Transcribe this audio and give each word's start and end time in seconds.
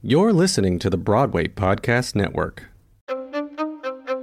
You're 0.00 0.32
listening 0.32 0.78
to 0.80 0.90
the 0.90 0.96
Broadway 0.96 1.48
Podcast 1.48 2.14
Network. 2.14 2.66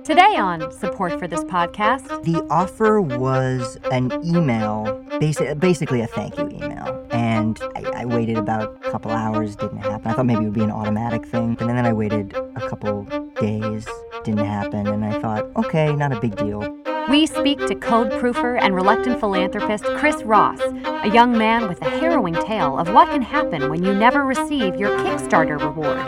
Today 0.05 0.35
on 0.37 0.71
support 0.71 1.19
for 1.19 1.27
this 1.27 1.43
podcast, 1.43 2.23
The 2.23 2.45
offer 2.49 3.01
was 3.01 3.77
an 3.91 4.11
email, 4.23 4.85
basi- 5.19 5.59
basically 5.59 5.99
a 6.01 6.07
thank 6.07 6.37
you 6.37 6.47
email. 6.47 7.05
And 7.11 7.59
I, 7.75 7.83
I 7.93 8.05
waited 8.05 8.37
about 8.37 8.77
a 8.85 8.91
couple 8.91 9.11
hours, 9.11 9.55
didn't 9.55 9.79
happen. 9.79 10.07
I 10.07 10.13
thought 10.13 10.25
maybe 10.27 10.43
it 10.43 10.45
would 10.45 10.53
be 10.53 10.63
an 10.63 10.71
automatic 10.71 11.25
thing. 11.25 11.57
And 11.59 11.69
then 11.69 11.85
I 11.85 11.91
waited 11.91 12.33
a 12.55 12.69
couple 12.69 13.03
days, 13.41 13.85
didn't 14.23 14.45
happen. 14.45 14.87
And 14.87 15.03
I 15.03 15.19
thought, 15.19 15.45
okay, 15.57 15.93
not 15.93 16.13
a 16.13 16.19
big 16.21 16.35
deal. 16.37 16.61
We 17.09 17.27
speak 17.27 17.59
to 17.67 17.75
code 17.75 18.11
proofer 18.13 18.59
and 18.59 18.73
reluctant 18.73 19.19
philanthropist 19.19 19.83
Chris 19.97 20.23
Ross, 20.23 20.59
a 20.59 21.09
young 21.09 21.37
man 21.37 21.67
with 21.67 21.81
a 21.81 21.89
harrowing 21.89 22.33
tale 22.33 22.77
of 22.79 22.89
what 22.89 23.09
can 23.09 23.21
happen 23.21 23.69
when 23.69 23.83
you 23.83 23.93
never 23.93 24.25
receive 24.25 24.75
your 24.75 24.89
Kickstarter 24.99 25.59
reward, 25.59 25.99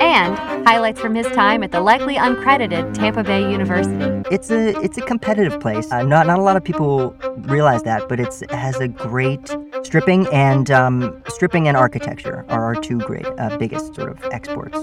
and 0.00 0.36
highlights 0.66 1.00
from 1.00 1.14
his 1.14 1.26
time 1.28 1.62
at 1.62 1.72
the 1.72 1.80
likely 1.80 2.16
uncredited 2.16 2.92
Tampa 2.94 3.24
Bay 3.24 3.50
University. 3.50 4.22
It's 4.30 4.50
a 4.50 4.78
it's 4.82 4.98
a 4.98 5.02
competitive 5.02 5.60
place. 5.60 5.90
Uh, 5.90 6.02
not 6.02 6.26
not 6.26 6.38
a 6.38 6.42
lot 6.42 6.56
of 6.56 6.64
people 6.64 7.16
realize 7.38 7.82
that, 7.84 8.08
but 8.08 8.20
it's 8.20 8.42
it 8.42 8.50
has 8.50 8.78
a 8.80 8.88
great 8.88 9.56
stripping 9.82 10.26
and 10.28 10.70
um, 10.70 11.22
stripping 11.28 11.68
and 11.68 11.76
architecture 11.76 12.44
are 12.48 12.64
our 12.64 12.74
two 12.74 12.98
great 12.98 13.26
uh, 13.38 13.56
biggest 13.56 13.94
sort 13.94 14.10
of 14.10 14.22
exports. 14.30 14.78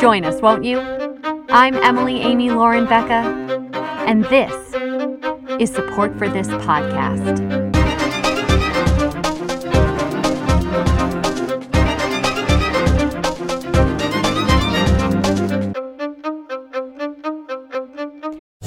Join 0.00 0.24
us, 0.24 0.40
won't 0.40 0.64
you? 0.64 0.78
I'm 1.50 1.74
Emily 1.76 2.20
Amy 2.20 2.50
Lauren 2.50 2.84
Becca, 2.84 3.22
and 4.06 4.24
this 4.24 4.74
is 5.60 5.72
support 5.72 6.16
for 6.18 6.28
this 6.28 6.48
podcast. 6.48 7.40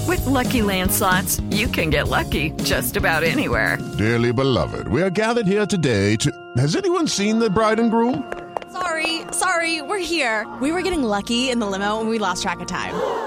With 0.07 0.25
Lucky 0.25 0.61
Land 0.61 0.91
slots, 0.91 1.41
you 1.49 1.67
can 1.67 1.89
get 1.89 2.07
lucky 2.07 2.51
just 2.63 2.95
about 2.95 3.23
anywhere. 3.23 3.77
Dearly 3.97 4.31
beloved, 4.31 4.87
we 4.87 5.01
are 5.01 5.09
gathered 5.09 5.47
here 5.47 5.65
today 5.65 6.15
to. 6.17 6.31
Has 6.57 6.75
anyone 6.75 7.07
seen 7.07 7.39
the 7.39 7.49
bride 7.49 7.79
and 7.79 7.91
groom? 7.91 8.31
Sorry, 8.71 9.21
sorry, 9.31 9.81
we're 9.81 9.97
here. 9.97 10.47
We 10.61 10.71
were 10.71 10.81
getting 10.81 11.03
lucky 11.03 11.49
in 11.49 11.59
the 11.59 11.65
limo 11.65 11.99
and 11.99 12.09
we 12.09 12.19
lost 12.19 12.43
track 12.43 12.59
of 12.59 12.67
time. 12.67 13.26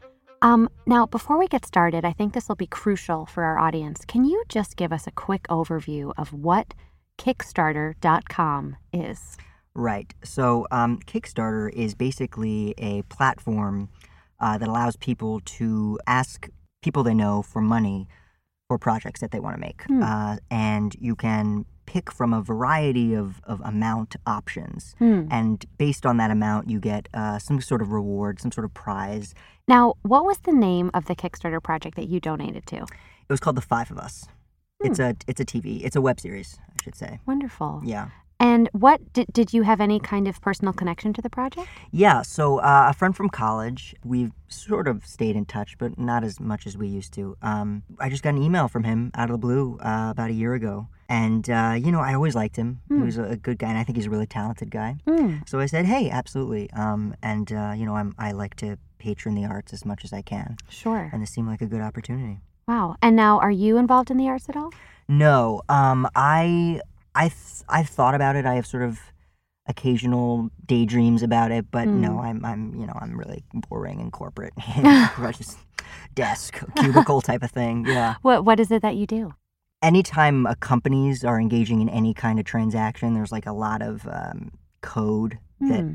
Um, 0.41 0.69
now, 0.85 1.05
before 1.05 1.37
we 1.37 1.47
get 1.47 1.65
started, 1.65 2.03
I 2.03 2.13
think 2.13 2.33
this 2.33 2.47
will 2.47 2.55
be 2.55 2.67
crucial 2.67 3.25
for 3.25 3.43
our 3.43 3.59
audience. 3.59 4.03
Can 4.05 4.25
you 4.25 4.43
just 4.49 4.75
give 4.75 4.91
us 4.91 5.05
a 5.05 5.11
quick 5.11 5.43
overview 5.49 6.13
of 6.17 6.33
what 6.33 6.73
Kickstarter.com 7.17 8.77
is? 8.91 9.37
Right. 9.73 10.13
So 10.23 10.67
um, 10.71 10.99
Kickstarter 10.99 11.71
is 11.71 11.93
basically 11.93 12.73
a 12.77 13.03
platform 13.03 13.89
uh, 14.39 14.57
that 14.57 14.67
allows 14.67 14.95
people 14.95 15.41
to 15.41 15.99
ask 16.07 16.49
people 16.81 17.03
they 17.03 17.13
know 17.13 17.41
for 17.41 17.61
money 17.61 18.07
for 18.67 18.77
projects 18.77 19.21
that 19.21 19.31
they 19.31 19.39
want 19.39 19.55
to 19.55 19.61
make. 19.61 19.83
Hmm. 19.83 20.01
Uh, 20.01 20.37
and 20.49 20.95
you 20.99 21.15
can 21.15 21.65
pick 21.91 22.09
from 22.09 22.33
a 22.33 22.41
variety 22.41 23.13
of, 23.13 23.41
of 23.43 23.59
amount 23.65 24.15
options. 24.25 24.95
Hmm. 24.97 25.25
And 25.29 25.65
based 25.77 26.05
on 26.05 26.15
that 26.17 26.31
amount, 26.31 26.69
you 26.69 26.79
get 26.79 27.09
uh, 27.13 27.37
some 27.37 27.59
sort 27.59 27.81
of 27.81 27.91
reward, 27.91 28.39
some 28.39 28.51
sort 28.51 28.63
of 28.63 28.73
prize. 28.73 29.33
Now, 29.67 29.95
what 30.03 30.23
was 30.23 30.37
the 30.39 30.53
name 30.53 30.89
of 30.93 31.05
the 31.05 31.15
Kickstarter 31.15 31.61
project 31.61 31.97
that 31.97 32.07
you 32.07 32.21
donated 32.21 32.65
to? 32.67 32.77
It 32.77 33.29
was 33.29 33.41
called 33.41 33.57
The 33.57 33.61
Five 33.61 33.91
of 33.91 33.97
Us. 33.97 34.25
It's 34.83 34.99
a 34.99 35.15
it's 35.27 35.39
a 35.39 35.45
TV. 35.45 35.83
It's 35.83 35.95
a 35.95 36.01
web 36.01 36.19
series, 36.19 36.57
I 36.69 36.83
should 36.83 36.95
say. 36.95 37.19
Wonderful. 37.27 37.81
Yeah. 37.83 38.09
And 38.39 38.67
what 38.71 39.13
did, 39.13 39.27
did 39.31 39.53
you 39.53 39.61
have 39.61 39.79
any 39.79 39.99
kind 39.99 40.27
of 40.27 40.41
personal 40.41 40.73
connection 40.73 41.13
to 41.13 41.21
the 41.21 41.29
project? 41.29 41.67
Yeah, 41.91 42.23
so 42.23 42.57
uh, 42.57 42.87
a 42.89 42.93
friend 42.93 43.15
from 43.15 43.29
college, 43.29 43.93
we've 44.03 44.31
sort 44.47 44.87
of 44.87 45.05
stayed 45.05 45.35
in 45.35 45.45
touch, 45.45 45.77
but 45.77 45.99
not 45.99 46.23
as 46.23 46.39
much 46.39 46.65
as 46.65 46.75
we 46.75 46.87
used 46.87 47.13
to. 47.13 47.37
Um, 47.43 47.83
I 47.99 48.09
just 48.09 48.23
got 48.23 48.29
an 48.29 48.41
email 48.41 48.67
from 48.67 48.83
him 48.83 49.11
out 49.13 49.29
of 49.29 49.33
the 49.33 49.37
blue 49.37 49.77
uh, 49.77 50.09
about 50.09 50.31
a 50.31 50.33
year 50.33 50.55
ago. 50.55 50.87
And, 51.11 51.49
uh, 51.49 51.75
you 51.77 51.91
know, 51.91 51.99
I 51.99 52.13
always 52.13 52.35
liked 52.35 52.55
him. 52.55 52.79
He 52.87 52.95
was 52.95 53.17
a 53.17 53.35
good 53.35 53.57
guy, 53.59 53.67
and 53.67 53.77
I 53.77 53.83
think 53.83 53.97
he's 53.97 54.05
a 54.05 54.09
really 54.09 54.25
talented 54.25 54.71
guy. 54.71 54.95
Mm. 55.05 55.47
So 55.47 55.59
I 55.59 55.65
said, 55.65 55.85
hey, 55.85 56.09
absolutely. 56.09 56.71
Um, 56.71 57.15
and, 57.21 57.51
uh, 57.51 57.73
you 57.75 57.85
know, 57.85 57.95
I'm, 57.95 58.15
I 58.17 58.31
like 58.31 58.55
to 58.57 58.77
patron 58.97 59.35
the 59.35 59.43
arts 59.43 59.73
as 59.73 59.83
much 59.83 60.05
as 60.05 60.13
I 60.13 60.21
can. 60.21 60.55
Sure. 60.69 61.09
And 61.11 61.21
this 61.21 61.31
seemed 61.31 61.49
like 61.49 61.61
a 61.61 61.65
good 61.65 61.81
opportunity. 61.81 62.39
Wow. 62.65 62.95
And 63.01 63.17
now, 63.17 63.39
are 63.39 63.51
you 63.51 63.75
involved 63.75 64.09
in 64.09 64.15
the 64.15 64.29
arts 64.29 64.47
at 64.47 64.55
all? 64.55 64.71
No, 65.09 65.63
um, 65.67 66.07
I 66.15 66.79
I 67.13 67.27
th- 67.27 67.63
I've 67.67 67.89
thought 67.89 68.15
about 68.15 68.37
it. 68.37 68.45
I 68.45 68.55
have 68.55 68.65
sort 68.65 68.83
of 68.83 69.01
occasional 69.67 70.49
daydreams 70.65 71.23
about 71.23 71.51
it, 71.51 71.65
but 71.71 71.89
no, 71.89 72.19
I'm 72.19 72.45
I'm 72.45 72.73
you 72.75 72.87
know 72.87 72.97
I'm 73.01 73.17
really 73.19 73.43
boring 73.69 73.99
and 73.99 74.13
corporate, 74.13 74.53
just 75.37 75.57
desk 76.15 76.63
cubicle 76.77 77.19
type 77.19 77.43
of 77.43 77.51
thing. 77.51 77.85
Yeah. 77.85 78.15
What 78.21 78.45
What 78.45 78.61
is 78.61 78.71
it 78.71 78.81
that 78.83 78.95
you 78.95 79.05
do? 79.05 79.33
Anytime 79.81 80.47
companies 80.59 81.23
are 81.23 81.39
engaging 81.39 81.81
in 81.81 81.89
any 81.89 82.13
kind 82.13 82.39
of 82.39 82.45
transaction, 82.45 83.13
there's 83.13 83.31
like 83.31 83.47
a 83.47 83.51
lot 83.53 83.81
of 83.81 84.07
um, 84.07 84.51
code 84.81 85.39
that 85.59 85.81
Hmm. 85.81 85.93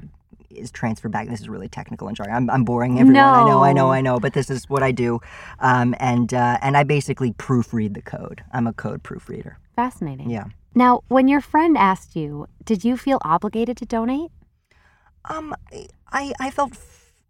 is 0.51 0.71
transferred 0.73 1.13
back. 1.13 1.29
This 1.29 1.41
is 1.41 1.49
really 1.49 1.69
technical 1.69 2.09
and 2.09 2.17
jargon. 2.17 2.35
I'm, 2.35 2.51
I'm 2.51 2.65
boring 2.65 2.99
everyone. 2.99 3.23
I 3.23 3.45
know, 3.45 3.63
I 3.63 3.73
know, 3.73 3.93
I 3.93 4.01
know. 4.01 4.19
But 4.19 4.33
this 4.33 4.51
is 4.51 4.69
what 4.69 4.83
I 4.83 4.91
do, 4.93 5.21
um, 5.61 5.95
and 6.01 6.33
uh, 6.35 6.59
and 6.63 6.77
I 6.77 6.83
basically 6.83 7.33
proofread 7.33 7.95
the 7.95 8.03
code. 8.03 8.43
I'm 8.53 8.67
a 8.67 8.73
code 8.73 9.03
proofreader. 9.03 9.59
Fascinating. 9.77 10.31
Yeah. 10.31 10.45
Now, 10.75 11.03
when 11.09 11.29
your 11.29 11.41
friend 11.41 11.77
asked 11.79 12.17
you, 12.17 12.47
did 12.65 12.85
you 12.85 12.97
feel 12.97 13.19
obligated 13.23 13.77
to 13.79 13.87
donate? 13.87 14.31
Um, 15.27 15.55
I 16.13 16.33
I 16.41 16.51
felt 16.51 16.75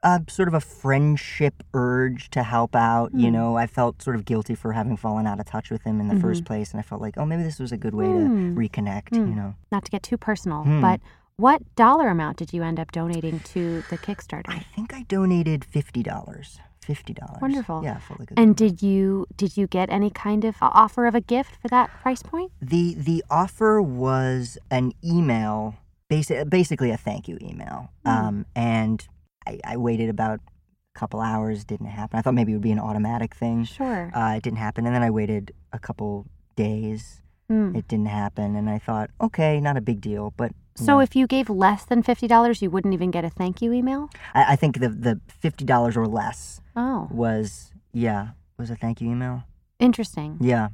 uh, 0.07 0.21
sort 0.29 0.47
of 0.49 0.55
a 0.55 0.61
friendship 0.61 1.63
urge 1.75 2.31
to 2.31 2.43
help 2.43 2.75
out. 2.77 3.11
You 3.13 3.27
Hmm. 3.29 3.33
know, 3.35 3.57
I 3.57 3.67
felt 3.67 4.01
sort 4.01 4.15
of 4.17 4.25
guilty 4.25 4.55
for 4.55 4.73
having 4.73 4.97
fallen 4.97 5.27
out 5.27 5.41
of 5.41 5.47
touch 5.47 5.69
with 5.71 5.83
him 5.83 6.01
in 6.01 6.07
the 6.09 6.19
first 6.21 6.45
place, 6.45 6.71
and 6.71 6.79
I 6.79 6.83
felt 6.83 7.01
like, 7.01 7.19
oh, 7.19 7.27
maybe 7.27 7.43
this 7.43 7.59
was 7.59 7.73
a 7.73 7.77
good 7.77 7.95
way 7.95 8.07
Hmm. 8.07 8.55
to 8.55 8.61
reconnect. 8.61 9.09
Hmm. 9.17 9.29
You 9.31 9.35
know, 9.35 9.55
Not 9.73 9.85
to 9.85 9.91
get 9.91 10.03
too 10.05 10.17
personal, 10.17 10.63
Hmm. 10.63 10.81
but 10.81 11.01
what 11.37 11.61
dollar 11.75 12.09
amount 12.09 12.37
did 12.39 12.53
you 12.55 12.63
end 12.63 12.79
up 12.79 12.93
donating 12.93 13.41
to 13.55 13.83
the 13.91 13.99
Kickstarter? 13.99 14.49
I 14.49 14.61
think 14.75 14.95
I 14.95 15.03
donated 15.03 15.65
fifty 15.65 16.03
dollars. 16.03 16.61
Fifty 16.81 17.13
dollars. 17.13 17.43
Wonderful. 17.43 17.83
Yeah, 17.83 17.99
like 18.17 18.31
a 18.31 18.39
And 18.39 18.55
did 18.55 18.81
you 18.81 19.27
did 19.37 19.57
you 19.57 19.67
get 19.67 19.91
any 19.91 20.09
kind 20.11 20.45
of 20.45 20.55
offer 20.63 21.07
of 21.07 21.17
a 21.17 21.21
gift 21.21 21.57
for 21.61 21.67
that 21.69 21.91
price 22.01 22.23
point? 22.23 22.53
The 22.63 22.95
the 22.95 23.25
offer 23.29 23.83
was 23.83 24.57
an 24.71 24.93
email, 25.05 25.75
basi- 26.09 26.49
basically 26.49 26.93
a 26.93 26.97
thank 26.97 27.27
you 27.27 27.39
email. 27.43 27.91
Hmm. 28.05 28.11
Um, 28.13 28.47
and 28.55 29.05
I, 29.47 29.61
I 29.65 29.77
waited 29.77 30.09
about 30.09 30.39
a 30.39 30.99
couple 30.99 31.21
hours, 31.21 31.65
didn't 31.65 31.87
happen. 31.87 32.19
I 32.19 32.23
thought 32.23 32.35
maybe 32.35 32.53
it 32.53 32.57
would 32.57 32.63
be 32.63 32.73
an 32.73 32.81
automatic 32.81 33.35
thing. 33.35 33.65
Sure. 33.65 34.11
Uh, 34.15 34.35
it 34.37 34.43
didn't 34.43 34.59
happen, 34.59 34.87
and 34.87 34.95
then 34.95 35.03
I 35.03 35.11
waited 35.11 35.53
a 35.73 35.79
couple 35.79 36.27
days. 36.57 37.21
Mm. 37.51 37.77
It 37.77 37.87
didn't 37.87 38.07
happen, 38.09 38.57
and 38.57 38.69
I 38.69 38.79
thought, 38.79 39.11
okay, 39.21 39.61
not 39.61 39.77
a 39.77 39.81
big 39.81 40.01
deal. 40.01 40.33
But 40.37 40.53
So 40.75 40.99
if 40.99 41.15
you 41.15 41.27
gave 41.29 41.49
less 41.49 41.85
than 41.85 42.03
fifty 42.03 42.27
dollars, 42.27 42.61
you 42.61 42.71
wouldn't 42.71 42.93
even 42.95 43.11
get 43.13 43.25
a 43.25 43.31
thank 43.31 43.63
you 43.63 43.73
email. 43.73 44.11
I, 44.35 44.53
I 44.53 44.57
think 44.57 44.81
the 44.81 44.89
the 44.89 45.21
fifty 45.29 45.65
dollars 45.65 45.97
or 45.97 46.07
less 46.07 46.61
Oh, 46.75 47.09
was 47.11 47.73
yeah 47.93 48.31
was 48.59 48.69
a 48.71 48.77
thank 48.77 49.01
you 49.01 49.11
email. 49.11 49.45
interesting. 49.79 50.39
Yeah, 50.41 50.69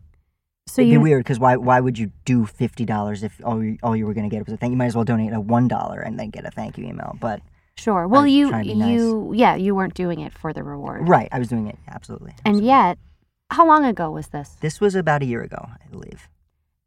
So 0.66 0.80
it'd 0.80 0.92
you 0.92 0.98
be 0.98 1.02
weird 1.02 1.24
because 1.24 1.38
why 1.38 1.56
why 1.56 1.78
would 1.80 1.98
you 1.98 2.10
do 2.24 2.46
fifty 2.46 2.84
dollars 2.86 3.22
if 3.22 3.38
all 3.44 3.62
you, 3.62 3.76
all 3.82 3.94
you 3.94 4.06
were 4.06 4.14
going 4.14 4.28
to 4.30 4.34
get 4.34 4.46
was 4.46 4.54
a 4.54 4.56
thank? 4.56 4.70
You 4.72 4.76
might 4.78 4.86
as 4.86 4.94
well 4.96 5.04
donate 5.04 5.32
a 5.34 5.40
one 5.40 5.68
dollar 5.68 6.00
and 6.00 6.18
then 6.18 6.30
get 6.30 6.46
a 6.46 6.50
thank 6.50 6.78
you 6.78 6.84
email. 6.86 7.16
But 7.20 7.42
sure. 7.76 8.06
Well, 8.08 8.26
you 8.26 8.50
trying 8.50 8.64
to 8.64 8.74
be 8.74 8.78
nice. 8.78 8.92
you 8.92 9.32
yeah, 9.34 9.54
you 9.54 9.74
weren't 9.74 9.94
doing 9.94 10.20
it 10.20 10.32
for 10.32 10.52
the 10.52 10.62
reward. 10.62 11.08
right, 11.08 11.28
I 11.32 11.38
was 11.38 11.48
doing 11.48 11.66
it 11.66 11.78
absolutely. 11.88 12.34
And 12.44 12.64
yet, 12.64 12.98
How 13.50 13.66
long 13.66 13.84
ago 13.84 14.10
was 14.10 14.28
this? 14.28 14.56
This 14.60 14.80
was 14.80 14.94
about 14.94 15.20
a 15.22 15.26
year 15.26 15.42
ago, 15.42 15.68
I 15.68 15.86
believe. 15.90 16.28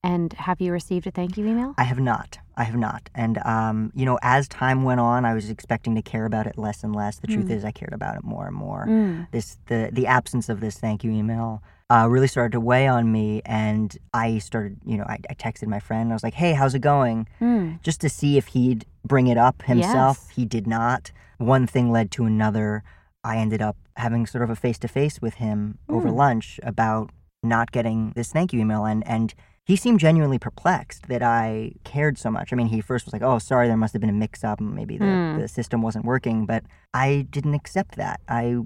And 0.05 0.33
have 0.33 0.61
you 0.61 0.71
received 0.71 1.07
a 1.07 1.11
thank 1.11 1.35
you 1.35 1.45
email? 1.47 1.73
I 1.77 1.83
have 1.83 1.99
not. 1.99 2.37
I 2.55 2.63
have 2.63 2.75
not. 2.75 3.09
And 3.15 3.39
um, 3.39 3.91
you 3.95 4.05
know, 4.05 4.19
as 4.21 4.47
time 4.47 4.83
went 4.83 4.99
on, 4.99 5.25
I 5.25 5.33
was 5.33 5.49
expecting 5.49 5.95
to 5.95 6.01
care 6.01 6.25
about 6.25 6.45
it 6.45 6.57
less 6.57 6.83
and 6.83 6.95
less. 6.95 7.19
The 7.19 7.27
truth 7.27 7.49
is, 7.49 7.65
I 7.65 7.71
cared 7.71 7.91
about 7.93 8.15
it 8.15 8.23
more 8.23 8.45
and 8.45 8.55
more. 8.55 8.85
Mm. 8.87 9.27
This 9.31 9.57
the 9.65 9.89
the 9.91 10.05
absence 10.07 10.47
of 10.47 10.59
this 10.59 10.77
thank 10.77 11.03
you 11.03 11.11
email 11.11 11.63
uh, 11.89 12.07
really 12.09 12.27
started 12.27 12.51
to 12.53 12.59
weigh 12.59 12.87
on 12.87 13.11
me, 13.11 13.41
and 13.45 13.97
I 14.13 14.37
started. 14.37 14.77
You 14.85 14.97
know, 14.97 15.05
I, 15.05 15.17
I 15.29 15.33
texted 15.33 15.67
my 15.67 15.79
friend. 15.79 16.11
I 16.11 16.15
was 16.15 16.23
like, 16.23 16.35
"Hey, 16.35 16.53
how's 16.53 16.75
it 16.75 16.79
going?" 16.79 17.27
Mm. 17.41 17.81
Just 17.81 17.99
to 18.01 18.09
see 18.09 18.37
if 18.37 18.47
he'd 18.47 18.85
bring 19.03 19.25
it 19.27 19.37
up 19.37 19.63
himself. 19.63 20.17
Yes. 20.27 20.35
He 20.35 20.45
did 20.45 20.67
not. 20.67 21.11
One 21.39 21.65
thing 21.67 21.91
led 21.91 22.11
to 22.11 22.25
another. 22.25 22.83
I 23.23 23.37
ended 23.37 23.61
up 23.61 23.75
having 23.97 24.27
sort 24.27 24.43
of 24.43 24.49
a 24.51 24.55
face 24.55 24.77
to 24.79 24.87
face 24.87 25.19
with 25.19 25.35
him 25.35 25.79
over 25.89 26.09
Mm. 26.09 26.15
lunch 26.15 26.59
about 26.61 27.09
not 27.41 27.71
getting 27.71 28.11
this 28.15 28.31
thank 28.31 28.53
you 28.53 28.61
email, 28.61 28.85
and 28.85 29.05
and 29.07 29.33
he 29.65 29.75
seemed 29.75 29.99
genuinely 29.99 30.37
perplexed 30.39 31.07
that 31.07 31.23
I 31.23 31.73
cared 31.83 32.17
so 32.17 32.29
much. 32.31 32.53
I 32.53 32.55
mean, 32.55 32.67
he 32.67 32.81
first 32.81 33.05
was 33.05 33.13
like, 33.13 33.21
"Oh, 33.23 33.39
sorry, 33.39 33.67
there 33.67 33.77
must 33.77 33.93
have 33.93 33.99
been 34.01 34.09
a 34.09 34.13
mix-up. 34.13 34.61
Maybe 34.61 34.97
the, 34.97 35.05
Hmm. 35.05 35.39
the 35.41 35.47
system 35.47 35.81
wasn't 35.81 36.05
working." 36.05 36.45
But 36.45 36.63
I 36.93 37.25
didn't 37.31 37.55
accept 37.55 37.95
that. 37.97 38.19
I, 38.29 38.57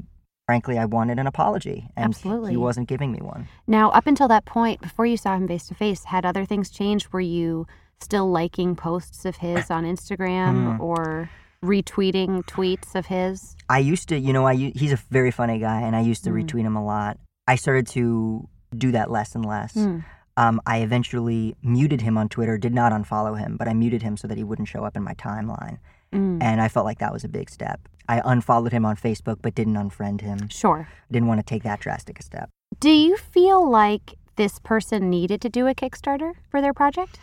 frankly, 0.45 0.77
I 0.77 0.85
wanted 0.85 1.17
an 1.19 1.25
apology, 1.27 1.87
and 1.95 2.13
Absolutely. 2.13 2.51
he 2.51 2.57
wasn't 2.57 2.87
giving 2.89 3.11
me 3.11 3.19
one. 3.21 3.47
Now, 3.67 3.89
up 3.91 4.07
until 4.07 4.27
that 4.27 4.45
point, 4.45 4.81
before 4.81 5.05
you 5.05 5.15
saw 5.17 5.35
him 5.35 5.47
face 5.47 5.67
to 5.67 5.73
face, 5.75 6.03
had 6.05 6.25
other 6.25 6.43
things 6.45 6.69
changed? 6.69 7.13
Were 7.13 7.21
you 7.21 7.65
still 8.01 8.29
liking 8.29 8.75
posts 8.75 9.25
of 9.25 9.37
his 9.37 9.69
on 9.71 9.83
Instagram 9.85 10.75
Hmm. 10.75 10.81
or 10.81 11.29
retweeting 11.63 12.43
tweets 12.45 12.95
of 12.95 13.05
his? 13.07 13.55
I 13.69 13.79
used 13.79 14.09
to, 14.09 14.17
you 14.19 14.33
know, 14.33 14.45
I 14.47 14.55
he's 14.55 14.91
a 14.91 14.97
very 15.11 15.31
funny 15.31 15.59
guy, 15.59 15.81
and 15.81 15.95
I 15.95 16.01
used 16.01 16.23
to 16.25 16.29
Mm. 16.29 16.43
retweet 16.43 16.61
him 16.63 16.75
a 16.75 16.83
lot. 16.83 17.17
I 17.47 17.55
started 17.55 17.87
to 17.87 18.47
do 18.77 18.91
that 18.91 19.09
less 19.11 19.35
and 19.35 19.45
less. 19.45 19.73
Mm. 19.75 20.03
Um, 20.39 20.61
I 20.65 20.77
eventually 20.79 21.55
muted 21.61 22.01
him 22.01 22.17
on 22.17 22.29
Twitter. 22.29 22.57
Did 22.57 22.73
not 22.73 22.93
unfollow 22.93 23.37
him, 23.37 23.57
but 23.57 23.67
I 23.67 23.73
muted 23.73 24.01
him 24.01 24.15
so 24.15 24.25
that 24.27 24.37
he 24.37 24.43
wouldn't 24.43 24.69
show 24.69 24.85
up 24.85 24.95
in 24.95 25.03
my 25.03 25.13
timeline. 25.15 25.79
Mm. 26.13 26.41
And 26.41 26.61
I 26.61 26.69
felt 26.69 26.85
like 26.85 26.99
that 26.99 27.11
was 27.11 27.23
a 27.25 27.27
big 27.27 27.49
step. 27.49 27.79
I 28.07 28.21
unfollowed 28.23 28.71
him 28.71 28.85
on 28.85 28.95
Facebook, 28.95 29.39
but 29.41 29.53
didn't 29.53 29.75
unfriend 29.75 30.21
him. 30.21 30.47
Sure. 30.47 30.87
Didn't 31.11 31.27
want 31.27 31.39
to 31.39 31.45
take 31.45 31.63
that 31.63 31.81
drastic 31.81 32.19
a 32.19 32.23
step. 32.23 32.49
Do 32.79 32.89
you 32.89 33.17
feel 33.17 33.69
like 33.69 34.15
this 34.37 34.59
person 34.59 35.09
needed 35.09 35.41
to 35.41 35.49
do 35.49 35.67
a 35.67 35.75
Kickstarter 35.75 36.33
for 36.49 36.61
their 36.61 36.73
project? 36.73 37.19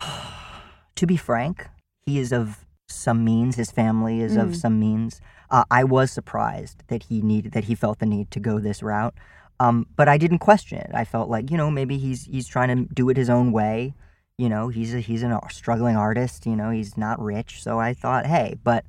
To 0.96 1.06
be 1.08 1.16
frank, 1.16 1.66
he 2.06 2.20
is 2.20 2.32
of 2.32 2.64
some 2.88 3.24
means. 3.24 3.56
His 3.56 3.72
family 3.72 4.20
is 4.20 4.36
Mm. 4.36 4.42
of 4.42 4.56
some 4.56 4.78
means. 4.78 5.20
Uh, 5.50 5.64
I 5.68 5.82
was 5.82 6.12
surprised 6.12 6.84
that 6.86 7.04
he 7.04 7.20
needed 7.20 7.50
that 7.50 7.64
he 7.64 7.74
felt 7.74 7.98
the 7.98 8.06
need 8.06 8.30
to 8.30 8.38
go 8.38 8.60
this 8.60 8.80
route, 8.80 9.12
um, 9.60 9.86
but 9.96 10.08
I 10.08 10.18
didn't 10.18 10.38
question 10.38 10.78
it. 10.78 10.90
I 10.94 11.04
felt 11.04 11.28
like 11.28 11.50
you 11.50 11.56
know 11.56 11.70
maybe 11.70 11.98
he's 11.98 12.24
he's 12.24 12.46
trying 12.48 12.68
to 12.76 12.94
do 12.94 13.08
it 13.10 13.16
his 13.16 13.30
own 13.30 13.52
way. 13.52 13.94
You 14.38 14.48
know 14.48 14.68
he's 14.68 14.94
a, 14.94 15.00
he's 15.00 15.22
a 15.22 15.40
struggling 15.50 15.96
artist. 15.96 16.46
You 16.46 16.56
know 16.56 16.70
he's 16.70 16.96
not 16.96 17.20
rich, 17.20 17.62
so 17.62 17.78
I 17.78 17.94
thought, 17.94 18.26
hey, 18.26 18.56
but 18.64 18.84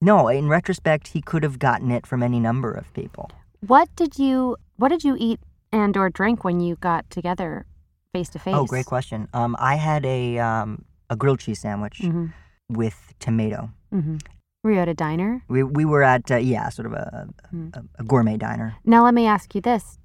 no. 0.00 0.28
In 0.28 0.48
retrospect, 0.48 1.08
he 1.08 1.20
could 1.20 1.42
have 1.42 1.58
gotten 1.58 1.90
it 1.90 2.06
from 2.06 2.22
any 2.22 2.40
number 2.40 2.72
of 2.72 2.92
people. 2.94 3.30
What 3.66 3.88
did 3.96 4.18
you 4.18 4.56
What 4.76 4.88
did 4.88 5.04
you 5.04 5.16
eat 5.18 5.40
and 5.72 5.96
or 5.96 6.08
drink 6.10 6.44
when 6.44 6.60
you 6.60 6.76
got 6.76 7.08
together 7.10 7.66
face 8.12 8.28
to 8.30 8.38
face? 8.38 8.54
Oh, 8.54 8.64
great 8.64 8.86
question. 8.86 9.28
Um, 9.34 9.56
I 9.58 9.74
had 9.76 10.06
a 10.06 10.38
um, 10.38 10.84
a 11.10 11.16
grilled 11.16 11.40
cheese 11.40 11.60
sandwich 11.60 11.98
hmm 12.00 12.26
with 12.68 13.14
tomato. 13.20 13.70
hmm 13.90 14.16
Were 14.64 14.72
you 14.72 14.80
at 14.80 14.88
a 14.88 14.94
diner? 14.94 15.42
We 15.48 15.62
we 15.62 15.84
were 15.84 16.02
at 16.02 16.30
uh, 16.30 16.36
yeah, 16.36 16.68
sort 16.70 16.86
of 16.86 16.92
a, 16.94 17.28
Hmm. 17.50 17.68
a, 17.74 17.82
a 18.00 18.04
gourmet 18.04 18.36
diner. 18.38 18.74
Now 18.84 19.04
let 19.04 19.14
me 19.14 19.26
ask 19.26 19.54
you 19.54 19.60
this: 19.60 19.98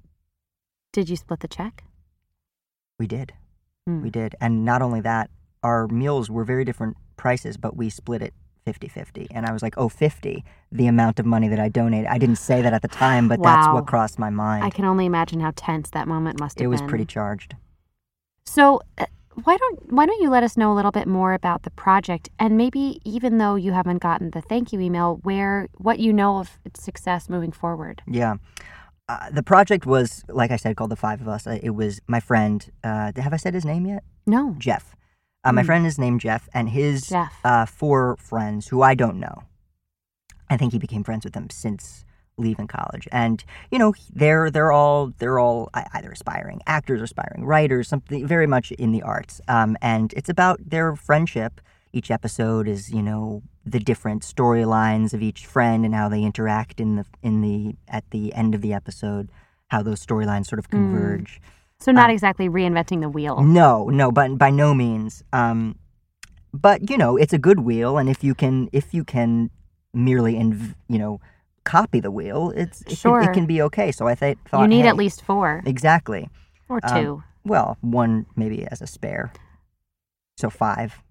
Did 0.92 1.08
you 1.08 1.16
split 1.16 1.40
the 1.40 1.48
check? 1.48 1.84
We 2.98 3.06
did. 3.06 3.32
Mm. 3.88 4.02
We 4.02 4.10
did. 4.10 4.36
And 4.40 4.64
not 4.64 4.82
only 4.82 5.00
that, 5.00 5.30
our 5.62 5.88
meals 5.88 6.30
were 6.30 6.44
very 6.44 6.64
different 6.64 6.96
prices, 7.16 7.56
but 7.56 7.76
we 7.76 7.88
split 7.88 8.22
it 8.22 8.34
50-50. 8.66 9.26
And 9.30 9.46
I 9.46 9.52
was 9.52 9.62
like, 9.62 9.74
"Oh, 9.76 9.88
50, 9.88 10.44
the 10.70 10.86
amount 10.86 11.18
of 11.18 11.26
money 11.26 11.48
that 11.48 11.58
I 11.58 11.68
donated." 11.68 12.06
I 12.06 12.18
didn't 12.18 12.36
say 12.36 12.62
that 12.62 12.72
at 12.72 12.82
the 12.82 12.88
time, 12.88 13.28
but 13.28 13.42
that's 13.42 13.66
what 13.68 13.86
crossed 13.86 14.18
my 14.18 14.30
mind. 14.30 14.64
I 14.64 14.70
can 14.70 14.84
only 14.84 15.06
imagine 15.06 15.40
how 15.40 15.52
tense 15.56 15.90
that 15.90 16.06
moment 16.06 16.38
must 16.38 16.58
have 16.58 16.62
been. 16.62 16.66
it 16.66 16.68
was 16.68 16.80
been. 16.80 16.88
pretty 16.88 17.06
charged. 17.06 17.56
So, 18.44 18.82
uh, 18.98 19.06
why 19.44 19.56
don't 19.56 19.92
why 19.92 20.06
don't 20.06 20.20
you 20.20 20.30
let 20.30 20.42
us 20.42 20.56
know 20.56 20.72
a 20.72 20.74
little 20.74 20.92
bit 20.92 21.08
more 21.08 21.32
about 21.32 21.62
the 21.62 21.70
project, 21.70 22.28
and 22.38 22.56
maybe 22.56 23.00
even 23.04 23.38
though 23.38 23.54
you 23.54 23.72
haven't 23.72 23.98
gotten 23.98 24.30
the 24.30 24.42
thank 24.42 24.72
you 24.72 24.80
email, 24.80 25.18
where 25.22 25.68
what 25.78 25.98
you 25.98 26.12
know 26.12 26.38
of 26.38 26.58
its 26.64 26.82
success 26.82 27.28
moving 27.28 27.50
forward? 27.50 28.02
Yeah. 28.06 28.36
Uh, 29.08 29.30
the 29.30 29.42
project 29.42 29.84
was, 29.84 30.24
like 30.28 30.50
I 30.50 30.56
said, 30.56 30.76
called 30.76 30.90
The 30.90 30.96
Five 30.96 31.20
of 31.20 31.28
Us. 31.28 31.46
Uh, 31.46 31.58
It 31.62 31.70
was 31.70 32.00
my 32.06 32.20
friend, 32.20 32.70
uh, 32.84 33.12
have 33.16 33.32
I 33.32 33.36
said 33.36 33.54
his 33.54 33.64
name 33.64 33.86
yet? 33.86 34.04
No, 34.26 34.54
Jeff. 34.58 34.94
Uh, 35.44 35.52
my 35.52 35.62
Hmm. 35.62 35.66
friend 35.66 35.86
is 35.86 35.98
named 35.98 36.20
Jeff, 36.20 36.48
and 36.54 36.68
his 36.68 37.08
Jeff. 37.08 37.36
uh, 37.44 37.66
four 37.66 38.16
friends 38.18 38.68
who 38.68 38.80
I 38.82 38.94
don't 38.94 39.18
know. 39.18 39.42
I 40.48 40.56
think 40.56 40.72
he 40.72 40.78
became 40.78 41.02
friends 41.02 41.24
with 41.24 41.32
them 41.34 41.50
since 41.50 42.04
leaving 42.38 42.66
college, 42.68 43.08
and 43.10 43.44
you 43.70 43.78
know 43.78 43.92
they're 44.12 44.50
they're 44.50 44.70
all 44.72 45.12
they're 45.18 45.38
all 45.38 45.68
either 45.74 46.10
aspiring 46.12 46.60
actors, 46.66 47.02
aspiring 47.02 47.44
writers, 47.44 47.88
something 47.88 48.26
very 48.26 48.46
much 48.46 48.70
in 48.72 48.92
the 48.92 49.02
arts. 49.02 49.40
Um, 49.48 49.76
and 49.82 50.12
it's 50.14 50.28
about 50.28 50.60
their 50.70 50.94
friendship. 50.94 51.60
Each 51.92 52.10
episode 52.10 52.68
is 52.68 52.90
you 52.90 53.02
know 53.02 53.42
the 53.66 53.78
different 53.78 54.22
storylines 54.22 55.12
of 55.12 55.22
each 55.22 55.46
friend 55.46 55.84
and 55.84 55.94
how 55.94 56.08
they 56.08 56.22
interact 56.22 56.80
in 56.80 56.96
the 56.96 57.04
in 57.22 57.42
the 57.42 57.76
at 57.88 58.04
the 58.10 58.32
end 58.34 58.54
of 58.54 58.60
the 58.62 58.72
episode, 58.72 59.30
how 59.68 59.82
those 59.82 60.04
storylines 60.04 60.46
sort 60.46 60.58
of 60.58 60.66
Hmm. 60.66 60.76
converge. 60.76 61.40
so 61.78 61.92
not 61.92 62.10
uh, 62.10 62.12
exactly 62.12 62.48
reinventing 62.48 63.00
the 63.00 63.08
wheel. 63.08 63.42
No, 63.42 63.88
no, 63.90 64.10
but 64.12 64.38
by 64.38 64.50
no 64.50 64.72
means. 64.72 65.22
Um, 65.32 65.76
but 66.54 66.88
you 66.90 66.96
know, 66.96 67.16
it's 67.16 67.32
a 67.32 67.38
good 67.38 67.60
wheel, 67.60 67.98
and 67.98 68.08
if 68.08 68.22
you 68.24 68.34
can, 68.34 68.68
if 68.72 68.94
you 68.94 69.04
can 69.04 69.50
merely, 69.92 70.34
inv- 70.34 70.74
you 70.88 70.98
know, 70.98 71.20
copy 71.64 72.00
the 72.00 72.10
wheel, 72.10 72.52
it's 72.56 72.80
it, 72.82 72.86
can, 72.86 72.96
Sure. 72.96 73.20
it 73.22 73.32
can 73.34 73.46
be 73.46 73.60
okay. 73.62 73.92
So 73.92 74.06
I 74.06 74.14
th- 74.14 74.38
thought 74.48 74.62
you 74.62 74.68
need 74.68 74.82
hey, 74.82 74.88
at 74.88 74.96
least 74.96 75.22
four 75.22 75.62
exactly 75.66 76.28
or 76.68 76.80
um, 76.84 76.94
two. 77.04 77.22
well 77.44 77.76
one 77.82 78.24
maybe 78.36 78.66
as 78.70 78.80
a 78.80 78.86
spare, 78.86 79.32
so 80.38 80.48
five. 80.50 81.02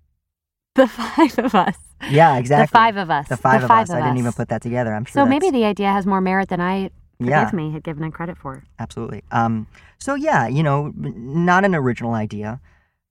the 0.75 0.87
five 0.87 1.37
of 1.39 1.53
us. 1.55 1.75
Yeah, 2.09 2.37
exactly. 2.37 2.65
The 2.65 2.71
five 2.71 2.97
of 2.97 3.09
us. 3.11 3.27
The 3.27 3.37
five 3.37 3.63
of 3.63 3.69
us. 3.71 3.89
I 3.89 4.01
didn't 4.01 4.17
even 4.17 4.31
put 4.33 4.47
that 4.49 4.61
together. 4.61 4.93
I'm 4.93 5.05
sure. 5.05 5.23
So 5.23 5.25
maybe 5.25 5.51
the 5.51 5.65
idea 5.65 5.91
has 5.91 6.05
more 6.05 6.21
merit 6.21 6.49
than 6.49 6.61
I, 6.61 6.89
forgive 7.19 7.29
Yeah. 7.29 7.49
me, 7.53 7.71
had 7.71 7.83
given 7.83 8.03
it 8.03 8.13
credit 8.13 8.37
for. 8.37 8.63
absolutely. 8.79 9.23
Um, 9.31 9.67
so 9.99 10.15
yeah, 10.15 10.47
you 10.47 10.63
know, 10.63 10.91
not 10.95 11.63
an 11.65 11.75
original 11.75 12.13
idea, 12.13 12.59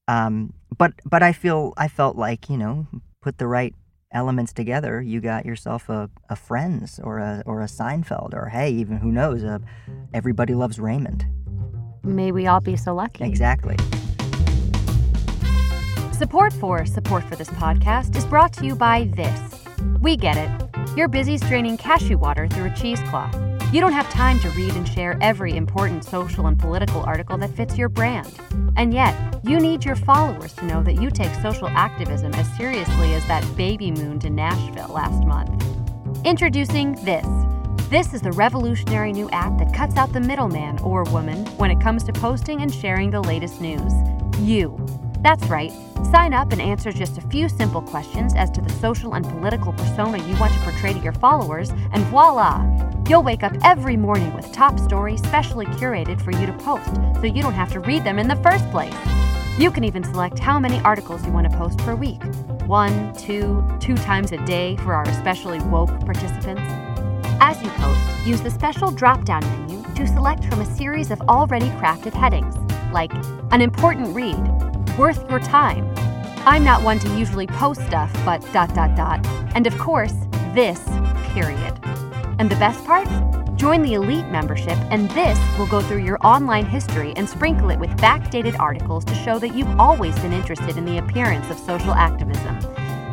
um, 0.08 0.54
but 0.76 0.92
but 1.04 1.23
I 1.23 1.32
feel 1.32 1.73
I 1.76 1.87
felt 1.88 2.16
like 2.16 2.49
you 2.50 2.56
know, 2.56 2.87
put 3.23 3.38
the 3.38 3.46
right 3.46 3.75
elements 4.12 4.52
together, 4.52 5.00
you 5.00 5.20
got 5.20 5.46
yourself 5.46 5.88
a, 5.88 6.11
a 6.28 6.34
Friends 6.34 6.99
or 7.04 7.18
a 7.18 7.44
or 7.46 7.61
a 7.61 7.66
Seinfeld 7.66 8.34
or 8.34 8.49
hey, 8.49 8.70
even 8.73 8.96
who 8.96 9.12
knows, 9.12 9.44
a 9.44 9.61
Everybody 10.12 10.54
Loves 10.54 10.80
Raymond. 10.80 11.26
May 12.02 12.32
we 12.32 12.46
all 12.49 12.61
be 12.61 12.76
so 12.76 12.92
lucky. 12.94 13.23
Exactly. 13.25 13.76
Support 16.20 16.52
for 16.52 16.84
Support 16.84 17.24
for 17.24 17.34
this 17.34 17.48
podcast 17.48 18.14
is 18.14 18.26
brought 18.26 18.52
to 18.52 18.66
you 18.66 18.76
by 18.76 19.04
this. 19.16 19.40
We 20.02 20.18
get 20.18 20.36
it. 20.36 20.50
You're 20.94 21.08
busy 21.08 21.38
straining 21.38 21.78
cashew 21.78 22.18
water 22.18 22.46
through 22.46 22.66
a 22.66 22.76
cheesecloth. 22.76 23.34
You 23.72 23.80
don't 23.80 23.94
have 23.94 24.06
time 24.10 24.38
to 24.40 24.50
read 24.50 24.74
and 24.74 24.86
share 24.86 25.16
every 25.22 25.56
important 25.56 26.04
social 26.04 26.46
and 26.46 26.58
political 26.58 27.00
article 27.04 27.38
that 27.38 27.56
fits 27.56 27.78
your 27.78 27.88
brand. 27.88 28.38
And 28.76 28.92
yet, 28.92 29.16
you 29.44 29.58
need 29.60 29.82
your 29.82 29.96
followers 29.96 30.52
to 30.56 30.66
know 30.66 30.82
that 30.82 31.00
you 31.00 31.10
take 31.10 31.32
social 31.36 31.68
activism 31.68 32.34
as 32.34 32.54
seriously 32.54 33.14
as 33.14 33.26
that 33.26 33.56
baby 33.56 33.90
moon 33.90 34.18
to 34.18 34.28
Nashville 34.28 34.88
last 34.88 35.24
month. 35.24 35.64
Introducing 36.26 37.02
This. 37.02 37.26
This 37.88 38.12
is 38.12 38.20
the 38.20 38.32
revolutionary 38.32 39.14
new 39.14 39.30
app 39.30 39.56
that 39.56 39.72
cuts 39.72 39.96
out 39.96 40.12
the 40.12 40.20
middleman 40.20 40.80
or 40.80 41.04
woman 41.04 41.46
when 41.56 41.70
it 41.70 41.80
comes 41.80 42.04
to 42.04 42.12
posting 42.12 42.60
and 42.60 42.74
sharing 42.74 43.10
the 43.10 43.22
latest 43.22 43.62
news. 43.62 43.94
You. 44.40 44.89
That's 45.22 45.44
right. 45.48 45.72
Sign 46.10 46.32
up 46.32 46.50
and 46.52 46.62
answer 46.62 46.92
just 46.92 47.18
a 47.18 47.28
few 47.28 47.48
simple 47.48 47.82
questions 47.82 48.34
as 48.34 48.50
to 48.52 48.60
the 48.60 48.72
social 48.74 49.14
and 49.14 49.28
political 49.28 49.72
persona 49.72 50.18
you 50.18 50.38
want 50.40 50.52
to 50.52 50.58
portray 50.60 50.94
to 50.94 50.98
your 50.98 51.12
followers, 51.12 51.70
and 51.92 52.02
voila! 52.04 52.64
You'll 53.08 53.22
wake 53.22 53.42
up 53.42 53.52
every 53.62 53.96
morning 53.96 54.32
with 54.34 54.50
top 54.52 54.78
stories 54.78 55.22
specially 55.22 55.66
curated 55.66 56.22
for 56.22 56.30
you 56.30 56.46
to 56.46 56.52
post, 56.54 56.94
so 57.20 57.24
you 57.24 57.42
don't 57.42 57.54
have 57.54 57.72
to 57.72 57.80
read 57.80 58.04
them 58.04 58.18
in 58.18 58.28
the 58.28 58.36
first 58.36 58.68
place. 58.70 58.94
You 59.58 59.70
can 59.70 59.84
even 59.84 60.02
select 60.04 60.38
how 60.38 60.58
many 60.58 60.80
articles 60.80 61.24
you 61.26 61.32
want 61.32 61.50
to 61.50 61.56
post 61.56 61.78
per 61.78 61.94
week 61.94 62.22
one, 62.66 63.12
two, 63.14 63.64
two 63.80 63.96
times 63.96 64.30
a 64.30 64.36
day 64.46 64.76
for 64.76 64.94
our 64.94 65.02
especially 65.08 65.58
woke 65.62 65.90
participants. 66.06 66.62
As 67.40 67.60
you 67.60 67.68
post, 67.70 68.26
use 68.26 68.40
the 68.40 68.50
special 68.50 68.92
drop 68.92 69.24
down 69.24 69.42
menu 69.42 69.82
to 69.96 70.06
select 70.06 70.44
from 70.44 70.60
a 70.60 70.76
series 70.76 71.10
of 71.10 71.20
already 71.22 71.66
crafted 71.70 72.12
headings, 72.12 72.56
like 72.92 73.12
an 73.50 73.60
important 73.60 74.14
read, 74.14 74.69
worth 75.00 75.30
your 75.30 75.40
time. 75.40 75.90
I'm 76.45 76.62
not 76.62 76.83
one 76.83 76.99
to 76.99 77.19
usually 77.19 77.47
post 77.47 77.80
stuff, 77.87 78.12
but 78.23 78.40
dot 78.52 78.75
dot 78.75 78.95
dot. 78.95 79.26
And 79.54 79.66
of 79.66 79.76
course, 79.78 80.12
this, 80.54 80.78
period. 81.33 81.73
And 82.38 82.50
the 82.50 82.57
best 82.57 82.85
part? 82.85 83.09
Join 83.57 83.80
the 83.80 83.95
Elite 83.95 84.28
membership, 84.28 84.76
and 84.90 85.11
this 85.12 85.38
will 85.59 85.69
go 85.69 85.80
through 85.80 86.04
your 86.04 86.19
online 86.23 86.66
history 86.66 87.14
and 87.16 87.26
sprinkle 87.26 87.71
it 87.71 87.78
with 87.78 87.88
backdated 87.92 88.59
articles 88.59 89.07
to 89.07 89.14
show 89.14 89.38
that 89.38 89.54
you've 89.54 89.80
always 89.80 90.19
been 90.19 90.35
interested 90.35 90.76
in 90.76 90.85
the 90.85 90.99
appearance 90.99 91.49
of 91.49 91.59
social 91.59 91.95
activism. 91.95 92.59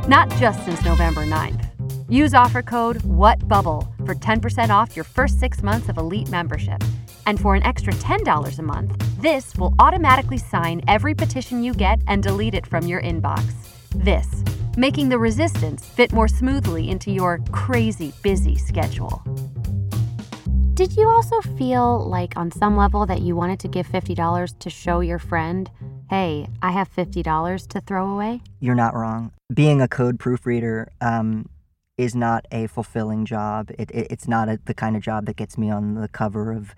Not 0.09 0.29
just 0.31 0.65
since 0.65 0.83
November 0.83 1.21
9th. 1.21 1.69
Use 2.09 2.33
offer 2.33 2.61
code 2.61 2.97
WHATBUBBLE 3.03 4.05
for 4.05 4.13
10% 4.13 4.69
off 4.71 4.93
your 4.93 5.05
first 5.05 5.39
six 5.39 5.63
months 5.63 5.87
of 5.87 5.97
Elite 5.97 6.29
membership. 6.29 6.83
And 7.25 7.39
for 7.39 7.55
an 7.55 7.63
extra 7.63 7.93
$10 7.93 8.59
a 8.59 8.61
month, 8.61 9.06
this 9.19 9.55
will 9.55 9.73
automatically 9.79 10.37
sign 10.37 10.81
every 10.87 11.15
petition 11.15 11.63
you 11.63 11.73
get 11.73 11.99
and 12.07 12.21
delete 12.21 12.53
it 12.53 12.67
from 12.67 12.85
your 12.85 13.01
inbox. 13.01 13.51
This, 13.95 14.43
making 14.77 15.09
the 15.09 15.17
resistance 15.17 15.85
fit 15.85 16.13
more 16.13 16.27
smoothly 16.27 16.89
into 16.89 17.11
your 17.11 17.39
crazy 17.51 18.13
busy 18.21 18.55
schedule. 18.55 19.23
Did 20.75 20.95
you 20.95 21.09
also 21.09 21.41
feel 21.57 22.07
like, 22.07 22.37
on 22.37 22.51
some 22.51 22.77
level, 22.77 23.07
that 23.07 23.21
you 23.21 23.35
wanted 23.35 23.59
to 23.61 23.67
give 23.67 23.87
$50 23.87 24.59
to 24.59 24.69
show 24.69 24.99
your 24.99 25.17
friend, 25.17 25.71
hey, 26.07 26.47
I 26.61 26.71
have 26.71 26.93
$50 26.93 27.67
to 27.69 27.81
throw 27.81 28.11
away? 28.11 28.41
You're 28.59 28.75
not 28.75 28.93
wrong. 28.93 29.31
Being 29.51 29.81
a 29.81 29.87
code 29.87 30.19
proofreader 30.19 30.89
um, 31.01 31.49
is 31.97 32.13
not 32.15 32.45
a 32.51 32.67
fulfilling 32.67 33.25
job. 33.25 33.71
It, 33.77 33.89
it, 33.91 34.07
it's 34.11 34.27
not 34.27 34.49
a, 34.49 34.59
the 34.65 34.73
kind 34.73 34.95
of 34.95 35.01
job 35.01 35.25
that 35.25 35.35
gets 35.35 35.57
me 35.57 35.69
on 35.71 35.95
the 35.95 36.07
cover 36.07 36.51
of 36.51 36.75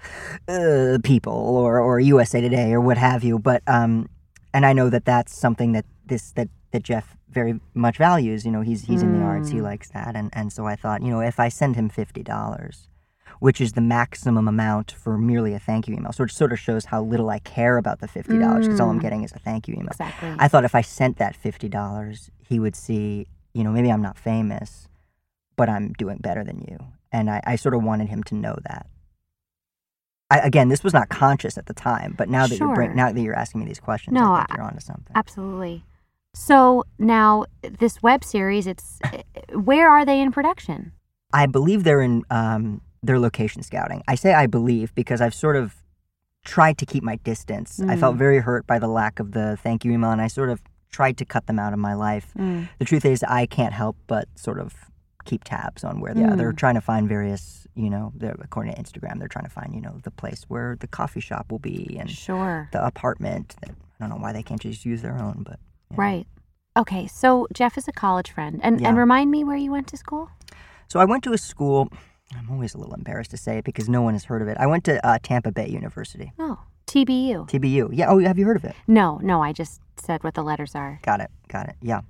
uh, 0.47 0.97
People 1.03 1.57
or, 1.57 1.79
or 1.79 1.99
USA 1.99 2.41
Today 2.41 2.71
or 2.71 2.81
what 2.81 2.97
have 2.97 3.23
you. 3.23 3.37
But 3.37 3.61
um, 3.67 4.09
and 4.53 4.65
I 4.65 4.73
know 4.73 4.89
that 4.89 5.05
that's 5.05 5.37
something 5.37 5.73
that 5.73 5.85
this 6.05 6.31
that 6.31 6.49
that 6.71 6.83
Jeff 6.83 7.15
very 7.29 7.59
much 7.73 7.97
values. 7.97 8.45
You 8.45 8.51
know, 8.51 8.61
he's 8.61 8.83
he's 8.85 9.01
in 9.01 9.17
the 9.17 9.23
arts. 9.23 9.49
He 9.49 9.61
likes 9.61 9.89
that, 9.91 10.15
and 10.15 10.29
and 10.33 10.51
so 10.51 10.65
I 10.65 10.75
thought, 10.75 11.01
you 11.01 11.09
know, 11.09 11.21
if 11.21 11.39
I 11.39 11.49
send 11.49 11.75
him 11.75 11.89
fifty 11.89 12.23
dollars, 12.23 12.87
which 13.39 13.61
is 13.61 13.73
the 13.73 13.81
maximum 13.81 14.47
amount 14.47 14.91
for 14.91 15.17
merely 15.17 15.53
a 15.53 15.59
thank 15.59 15.87
you 15.87 15.95
email, 15.95 16.11
so 16.11 16.23
it 16.23 16.31
sort 16.31 16.51
of 16.51 16.59
shows 16.59 16.85
how 16.85 17.01
little 17.03 17.29
I 17.29 17.39
care 17.39 17.77
about 17.77 17.99
the 17.99 18.07
fifty 18.07 18.37
dollars 18.39 18.67
because 18.67 18.79
all 18.79 18.89
I'm 18.89 18.99
getting 18.99 19.23
is 19.23 19.33
a 19.33 19.39
thank 19.39 19.67
you 19.67 19.75
email. 19.75 19.89
Exactly. 19.89 20.33
I 20.39 20.47
thought 20.47 20.63
if 20.63 20.75
I 20.75 20.81
sent 20.81 21.17
that 21.17 21.35
fifty 21.35 21.69
dollars, 21.69 22.31
he 22.47 22.59
would 22.59 22.75
see, 22.75 23.27
you 23.53 23.63
know, 23.63 23.71
maybe 23.71 23.91
I'm 23.91 24.01
not 24.01 24.17
famous, 24.17 24.88
but 25.59 25.67
I'm 25.67 25.91
doing 25.97 26.19
better 26.19 26.45
than 26.45 26.63
you, 26.69 26.77
and 27.11 27.29
I, 27.29 27.41
I 27.45 27.55
sort 27.57 27.75
of 27.75 27.83
wanted 27.83 28.07
him 28.07 28.23
to 28.23 28.35
know 28.35 28.55
that. 28.69 28.87
I, 30.31 30.39
again, 30.39 30.69
this 30.69 30.85
was 30.85 30.93
not 30.93 31.09
conscious 31.09 31.57
at 31.57 31.65
the 31.65 31.73
time, 31.73 32.15
but 32.17 32.29
now 32.29 32.47
that 32.47 32.57
you're 32.57 32.73
bring, 32.73 32.95
now 32.95 33.11
that 33.11 33.19
you're 33.19 33.35
asking 33.35 33.59
me 33.59 33.67
these 33.67 33.81
questions, 33.81 34.13
No, 34.13 34.31
I 34.31 34.45
think 34.45 34.57
you're 34.57 34.65
onto 34.65 34.79
something. 34.79 35.11
Absolutely. 35.15 35.83
So 36.33 36.85
now, 36.97 37.43
this 37.61 38.01
web 38.01 38.23
series, 38.23 38.67
it's 38.67 38.99
where 39.53 39.89
are 39.89 40.05
they 40.05 40.21
in 40.21 40.31
production? 40.31 40.93
I 41.33 41.45
believe 41.45 41.83
they're 41.83 42.01
in 42.01 42.23
um, 42.29 42.79
their 43.03 43.19
location 43.19 43.61
scouting. 43.61 44.01
I 44.07 44.15
say 44.15 44.33
I 44.33 44.47
believe 44.47 44.95
because 44.95 45.19
I've 45.19 45.35
sort 45.35 45.57
of 45.57 45.75
tried 46.45 46.77
to 46.77 46.85
keep 46.85 47.03
my 47.03 47.17
distance. 47.17 47.81
I 47.81 47.97
felt 47.97 48.15
very 48.15 48.39
hurt 48.39 48.65
by 48.65 48.79
the 48.79 48.87
lack 48.87 49.19
of 49.19 49.33
the 49.33 49.57
thank 49.61 49.83
you 49.83 49.91
email, 49.91 50.11
and 50.11 50.21
I 50.21 50.27
sort 50.27 50.49
of 50.51 50.61
tried 50.89 51.17
to 51.17 51.25
cut 51.25 51.47
them 51.47 51.59
out 51.59 51.73
of 51.73 51.79
my 51.79 51.95
life. 51.95 52.31
The 52.35 52.85
truth 52.85 53.03
is, 53.03 53.23
I 53.23 53.45
can't 53.45 53.73
help 53.73 53.97
but 54.07 54.29
sort 54.35 54.57
of 54.57 54.73
keep 55.25 55.43
tabs 55.43 55.83
on 55.83 55.99
where 55.99 56.13
they 56.13 56.23
are. 56.23 56.35
They're 56.35 56.53
trying 56.53 56.75
to 56.75 56.81
find 56.81 57.07
various, 57.07 57.67
you 57.75 57.89
know, 57.89 58.11
they're, 58.15 58.35
according 58.39 58.73
to 58.73 58.81
Instagram, 58.81 59.19
they're 59.19 59.27
trying 59.27 59.45
to 59.45 59.51
find, 59.51 59.73
you 59.75 59.81
know, 59.81 59.99
the 60.03 60.11
place 60.11 60.43
where 60.47 60.75
the 60.79 60.87
coffee 60.87 61.19
shop 61.19 61.51
will 61.51 61.59
be 61.59 61.97
and 61.99 62.09
Sure. 62.09 62.69
the 62.71 62.83
apartment. 62.85 63.55
That, 63.61 63.71
I 63.99 64.03
don't 64.07 64.09
know 64.09 64.21
why 64.21 64.33
they 64.33 64.43
can't 64.43 64.61
just 64.61 64.85
use 64.85 65.01
their 65.01 65.17
own, 65.17 65.43
but 65.43 65.59
you 65.91 65.97
know. 65.97 66.03
Right. 66.03 66.27
Okay, 66.77 67.07
so 67.07 67.47
Jeff 67.53 67.77
is 67.77 67.87
a 67.87 67.91
college 67.91 68.31
friend. 68.31 68.59
And, 68.63 68.85
and 68.85 68.97
remind 68.97 69.29
me 69.31 69.43
where 69.43 69.57
you 69.57 69.71
went 69.71 69.87
to 69.87 69.97
school? 69.97 70.29
So 70.87 70.99
I 70.99 71.05
went 71.05 71.23
to 71.25 71.33
a 71.33 71.37
school. 71.37 71.89
I'm 72.37 72.49
always 72.49 72.73
a 72.73 72.77
little 72.77 72.93
embarrassed 72.93 73.31
to 73.31 73.37
say 73.37 73.57
it 73.57 73.65
because 73.65 73.89
no 73.89 74.01
one 74.01 74.13
has 74.13 74.23
heard 74.25 74.41
of 74.41 74.47
it. 74.47 74.55
I 74.59 74.67
went 74.67 74.83
to 74.85 75.05
uh, 75.05 75.17
Tampa 75.21 75.51
Bay 75.51 75.67
University, 75.67 76.31
Oh, 76.39 76.59
TBU. 76.87 77.49
TBU. 77.49 77.89
Yeah. 77.91 78.07
Oh, 78.09 78.19
have 78.19 78.37
you 78.39 78.45
heard 78.45 78.55
of 78.57 78.63
it? 78.63 78.75
No, 78.87 79.19
no, 79.21 79.41
I 79.43 79.51
just 79.51 79.81
said 79.97 80.23
what 80.23 80.35
the 80.35 80.43
letters 80.43 80.75
are. 80.75 80.99
Got 81.03 81.21
it. 81.21 81.29
Got 81.49 81.69
it. 81.69 81.75
Yeah. 81.81 82.01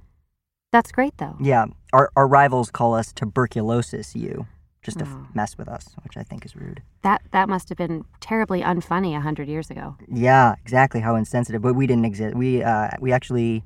That's 0.71 0.91
great, 0.91 1.17
though. 1.17 1.35
Yeah. 1.39 1.65
Our 1.93 2.11
our 2.15 2.27
rivals 2.27 2.69
call 2.69 2.93
us 2.93 3.11
tuberculosis 3.11 4.15
U, 4.15 4.45
just 4.83 4.99
to 4.99 5.05
f- 5.05 5.11
Oh. 5.13 5.27
mess 5.33 5.57
with 5.57 5.67
us, 5.67 5.95
which 6.03 6.15
I 6.17 6.23
think 6.23 6.45
is 6.45 6.55
rude. 6.55 6.81
That 7.01 7.21
that 7.31 7.49
must 7.49 7.69
have 7.69 7.77
been 7.77 8.05
terribly 8.19 8.61
unfunny 8.61 9.15
a 9.17 9.21
hundred 9.21 9.47
years 9.47 9.71
ago. 9.71 9.95
Yeah, 10.07 10.55
exactly. 10.61 10.99
How 11.01 11.15
insensitive. 11.15 11.61
But 11.61 11.73
we 11.73 11.87
didn't 11.87 12.05
exist. 12.05 12.35
We 12.35 12.61
uh, 12.63 12.89
we 12.99 13.11
actually, 13.11 13.63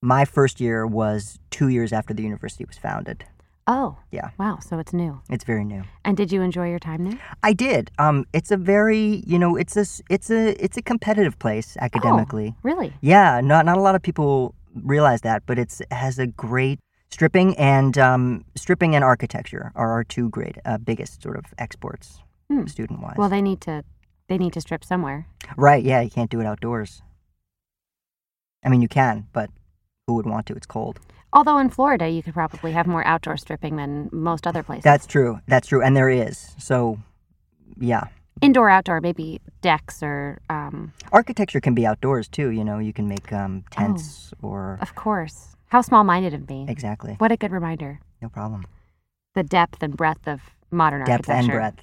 my 0.00 0.24
first 0.24 0.60
year 0.60 0.86
was 0.86 1.38
two 1.50 1.68
years 1.68 1.92
after 1.92 2.14
the 2.14 2.22
university 2.22 2.64
was 2.64 2.78
founded. 2.78 3.24
Oh, 3.68 3.98
Yeah. 4.10 4.30
wow. 4.38 4.58
So 4.58 4.80
it's 4.80 4.92
new. 4.92 5.20
It's 5.30 5.44
very 5.44 5.64
new. 5.64 5.84
And 6.04 6.16
did 6.16 6.32
you 6.32 6.42
enjoy 6.42 6.68
your 6.68 6.80
time 6.80 7.04
there? 7.04 7.18
I 7.44 7.52
did. 7.52 7.92
Um, 7.96 8.24
it's 8.32 8.50
a 8.50 8.56
very, 8.56 9.22
you 9.24 9.38
know, 9.38 9.54
it's 9.54 9.76
a, 9.76 9.86
it's 10.10 10.30
a, 10.30 10.48
it's 10.64 10.76
a 10.76 10.82
competitive 10.82 11.38
place 11.38 11.76
academically. 11.80 12.54
Oh, 12.56 12.60
really? 12.64 12.92
Yeah, 13.02 13.40
not 13.40 13.64
not 13.64 13.76
a 13.76 13.80
lot 13.80 13.94
of 13.94 14.02
people 14.02 14.52
realize 14.74 15.20
that, 15.22 15.42
but 15.46 15.58
it's 15.58 15.80
it 15.80 15.92
has 15.92 16.18
a 16.18 16.26
great 16.26 16.78
stripping 17.10 17.56
and 17.58 17.98
um, 17.98 18.44
stripping 18.56 18.94
and 18.94 19.04
architecture 19.04 19.72
are 19.74 19.90
our 19.92 20.04
two 20.04 20.28
great 20.30 20.56
uh, 20.64 20.78
biggest 20.78 21.22
sort 21.22 21.36
of 21.36 21.44
exports, 21.58 22.20
Hmm. 22.50 22.66
student 22.66 23.00
wise. 23.02 23.16
Well, 23.16 23.28
they 23.28 23.42
need 23.42 23.60
to 23.62 23.84
they 24.28 24.38
need 24.38 24.52
to 24.54 24.60
strip 24.60 24.84
somewhere. 24.84 25.26
right? 25.56 25.82
Yeah, 25.82 26.00
you 26.00 26.10
can't 26.10 26.30
do 26.30 26.40
it 26.40 26.46
outdoors. 26.46 27.02
I 28.64 28.68
mean, 28.68 28.80
you 28.82 28.88
can, 28.88 29.26
but 29.32 29.50
who 30.06 30.14
would 30.14 30.26
want 30.26 30.46
to? 30.46 30.54
It's 30.54 30.66
cold. 30.66 31.00
Although 31.32 31.58
in 31.58 31.70
Florida, 31.70 32.08
you 32.08 32.22
could 32.22 32.34
probably 32.34 32.72
have 32.72 32.86
more 32.86 33.04
outdoor 33.06 33.36
stripping 33.36 33.76
than 33.76 34.08
most 34.12 34.46
other 34.46 34.62
places. 34.62 34.84
That's 34.84 35.06
true. 35.06 35.40
That's 35.48 35.66
true, 35.68 35.82
and 35.82 35.96
there 35.96 36.10
is. 36.10 36.54
So, 36.58 36.98
yeah, 37.78 38.04
Indoor, 38.40 38.68
outdoor, 38.70 39.00
maybe 39.00 39.40
decks 39.60 40.02
or, 40.02 40.40
um, 40.50 40.92
architecture 41.12 41.60
can 41.60 41.74
be 41.74 41.86
outdoors 41.86 42.26
too. 42.28 42.50
You 42.50 42.64
know, 42.64 42.78
you 42.78 42.92
can 42.92 43.06
make 43.08 43.32
um, 43.32 43.62
Oh. 43.66 43.68
tents 43.70 44.32
or 44.42 44.78
of 44.80 44.94
course. 44.94 45.54
How 45.68 45.80
small 45.80 46.04
minded 46.04 46.34
of 46.34 46.48
me. 46.48 46.66
exactly. 46.68 47.14
What 47.18 47.32
a 47.32 47.36
good 47.36 47.52
reminder. 47.52 48.00
No 48.20 48.28
problem. 48.28 48.64
The 49.34 49.42
depth 49.42 49.82
and 49.82 49.96
breadth 49.96 50.26
of 50.28 50.40
modern 50.70 51.00
architecture. 51.02 51.22
Depth 51.32 51.38
and 51.38 51.48
breadth. 51.48 51.80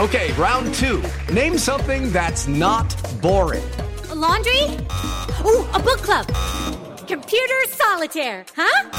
Okay, 0.00 0.32
round 0.34 0.74
two. 0.74 1.02
Name 1.32 1.56
something 1.58 2.12
that's 2.12 2.46
not 2.48 2.88
boring. 3.22 3.64
laundry? 4.14 4.62
Ooh, 5.44 5.64
a 5.72 5.78
book 5.78 6.00
club. 6.02 6.26
Computer 7.06 7.54
solitaire, 7.68 8.44
huh? 8.56 8.90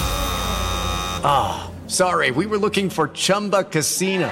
Ah, 1.23 1.71
sorry, 1.87 2.31
we 2.31 2.45
were 2.45 2.57
looking 2.57 2.89
for 2.89 3.09
Chumba 3.09 3.63
Casino. 3.65 4.31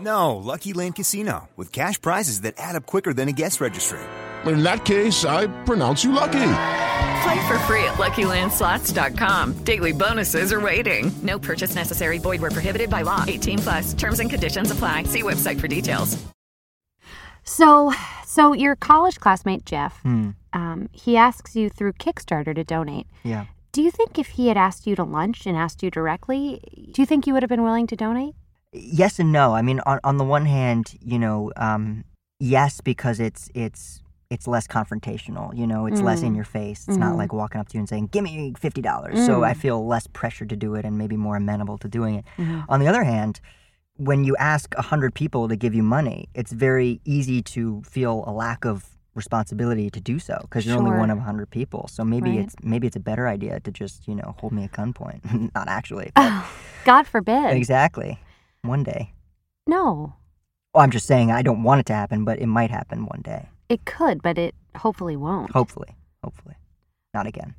No, 0.00 0.36
Lucky 0.36 0.72
Land 0.72 0.94
Casino, 0.96 1.48
with 1.56 1.72
cash 1.72 2.00
prizes 2.00 2.40
that 2.42 2.54
add 2.58 2.76
up 2.76 2.86
quicker 2.86 3.12
than 3.12 3.28
a 3.28 3.32
guest 3.32 3.60
registry. 3.60 3.98
In 4.46 4.62
that 4.62 4.84
case, 4.86 5.24
I 5.26 5.46
pronounce 5.64 6.02
you 6.02 6.12
lucky. 6.12 6.52
Play 7.22 7.46
for 7.48 7.58
free 7.68 7.84
at 7.84 7.98
LuckyLandSlots.com. 7.98 9.64
Daily 9.64 9.92
bonuses 9.92 10.52
are 10.52 10.60
waiting. 10.60 11.12
No 11.22 11.38
purchase 11.38 11.74
necessary. 11.74 12.18
Void 12.18 12.40
where 12.40 12.50
prohibited 12.50 12.88
by 12.88 13.02
law. 13.02 13.24
18 13.28 13.58
plus. 13.58 13.92
Terms 13.94 14.20
and 14.20 14.30
conditions 14.30 14.70
apply. 14.70 15.02
See 15.04 15.22
website 15.22 15.60
for 15.60 15.68
details. 15.68 16.16
So, 17.44 17.92
so 18.26 18.54
your 18.54 18.76
college 18.76 19.20
classmate 19.20 19.66
Jeff, 19.66 20.00
Hmm. 20.02 20.30
um, 20.54 20.88
he 20.92 21.16
asks 21.18 21.54
you 21.56 21.68
through 21.68 21.92
Kickstarter 21.94 22.54
to 22.54 22.64
donate. 22.64 23.06
Yeah. 23.24 23.46
Do 23.72 23.82
you 23.82 23.90
think 23.90 24.18
if 24.18 24.28
he 24.28 24.48
had 24.48 24.56
asked 24.56 24.86
you 24.86 24.96
to 24.96 25.04
lunch 25.04 25.46
and 25.46 25.56
asked 25.56 25.82
you 25.82 25.90
directly, 25.90 26.60
do 26.92 27.02
you 27.02 27.06
think 27.06 27.26
you 27.26 27.34
would 27.34 27.42
have 27.42 27.50
been 27.50 27.62
willing 27.62 27.86
to 27.88 27.96
donate? 27.96 28.34
Yes 28.72 29.18
and 29.18 29.32
no. 29.32 29.54
I 29.54 29.62
mean, 29.62 29.80
on 29.86 30.00
on 30.04 30.16
the 30.16 30.24
one 30.24 30.46
hand, 30.46 30.96
you 31.00 31.18
know, 31.18 31.52
um, 31.56 32.04
yes, 32.38 32.80
because 32.80 33.20
it's 33.20 33.50
it's 33.54 34.02
it's 34.30 34.46
less 34.46 34.66
confrontational. 34.66 35.56
You 35.56 35.66
know, 35.66 35.86
it's 35.86 36.00
less 36.00 36.22
in 36.22 36.32
Mm. 36.32 36.36
your 36.36 36.44
face. 36.44 36.86
It's 36.86 36.96
not 36.96 37.14
Mhm. 37.14 37.18
like 37.18 37.32
walking 37.32 37.60
up 37.60 37.68
to 37.70 37.74
you 37.74 37.80
and 37.80 37.88
saying, 37.88 38.06
"Give 38.12 38.22
me 38.22 38.54
fifty 38.58 38.80
dollars." 38.80 39.24
So 39.26 39.42
I 39.44 39.54
Mm. 39.54 39.56
feel 39.56 39.86
less 39.86 40.06
pressure 40.06 40.46
to 40.46 40.56
do 40.56 40.74
it 40.76 40.84
and 40.84 40.96
maybe 40.96 41.16
more 41.16 41.36
amenable 41.36 41.78
to 41.78 41.88
doing 41.88 42.14
it. 42.16 42.24
Mhm. 42.38 42.64
On 42.68 42.78
the 42.80 42.86
other 42.86 43.02
hand, 43.04 43.40
when 43.96 44.24
you 44.24 44.36
ask 44.36 44.74
a 44.78 44.82
hundred 44.82 45.14
people 45.14 45.48
to 45.48 45.56
give 45.56 45.74
you 45.74 45.82
money, 45.82 46.28
it's 46.34 46.52
very 46.52 47.00
easy 47.04 47.42
to 47.42 47.82
feel 47.82 48.24
a 48.26 48.32
lack 48.32 48.64
of 48.64 48.84
responsibility 49.16 49.90
to 49.90 50.00
do 50.00 50.20
so 50.20 50.38
because 50.42 50.64
you're 50.64 50.78
only 50.78 50.96
one 50.96 51.10
of 51.10 51.18
a 51.18 51.22
hundred 51.22 51.50
people. 51.50 51.88
So 51.88 52.04
maybe 52.04 52.30
Right. 52.30 52.38
it's 52.40 52.54
maybe 52.62 52.86
it's 52.86 52.94
a 52.96 53.00
better 53.00 53.26
idea 53.26 53.58
to 53.58 53.72
just 53.72 54.06
you 54.06 54.14
know 54.14 54.36
hold 54.38 54.52
me 54.52 54.62
at 54.64 54.70
gunpoint. 54.72 55.20
not 55.56 55.66
actually. 55.68 56.12
but- 56.14 56.44
God 56.84 57.06
forbid. 57.08 57.56
exactly. 57.56 58.18
One 58.62 58.82
day. 58.82 59.12
No. 59.66 60.14
Oh, 60.74 60.80
I'm 60.80 60.90
just 60.90 61.06
saying 61.06 61.30
I 61.30 61.42
don't 61.42 61.62
want 61.62 61.80
it 61.80 61.86
to 61.86 61.94
happen, 61.94 62.24
but 62.24 62.38
it 62.38 62.46
might 62.46 62.70
happen 62.70 63.06
one 63.06 63.22
day. 63.22 63.48
It 63.68 63.84
could, 63.84 64.22
but 64.22 64.38
it 64.38 64.54
hopefully 64.76 65.16
won't. 65.16 65.50
Hopefully. 65.52 65.96
Hopefully. 66.22 66.56
Not 67.14 67.26
again. 67.26 67.54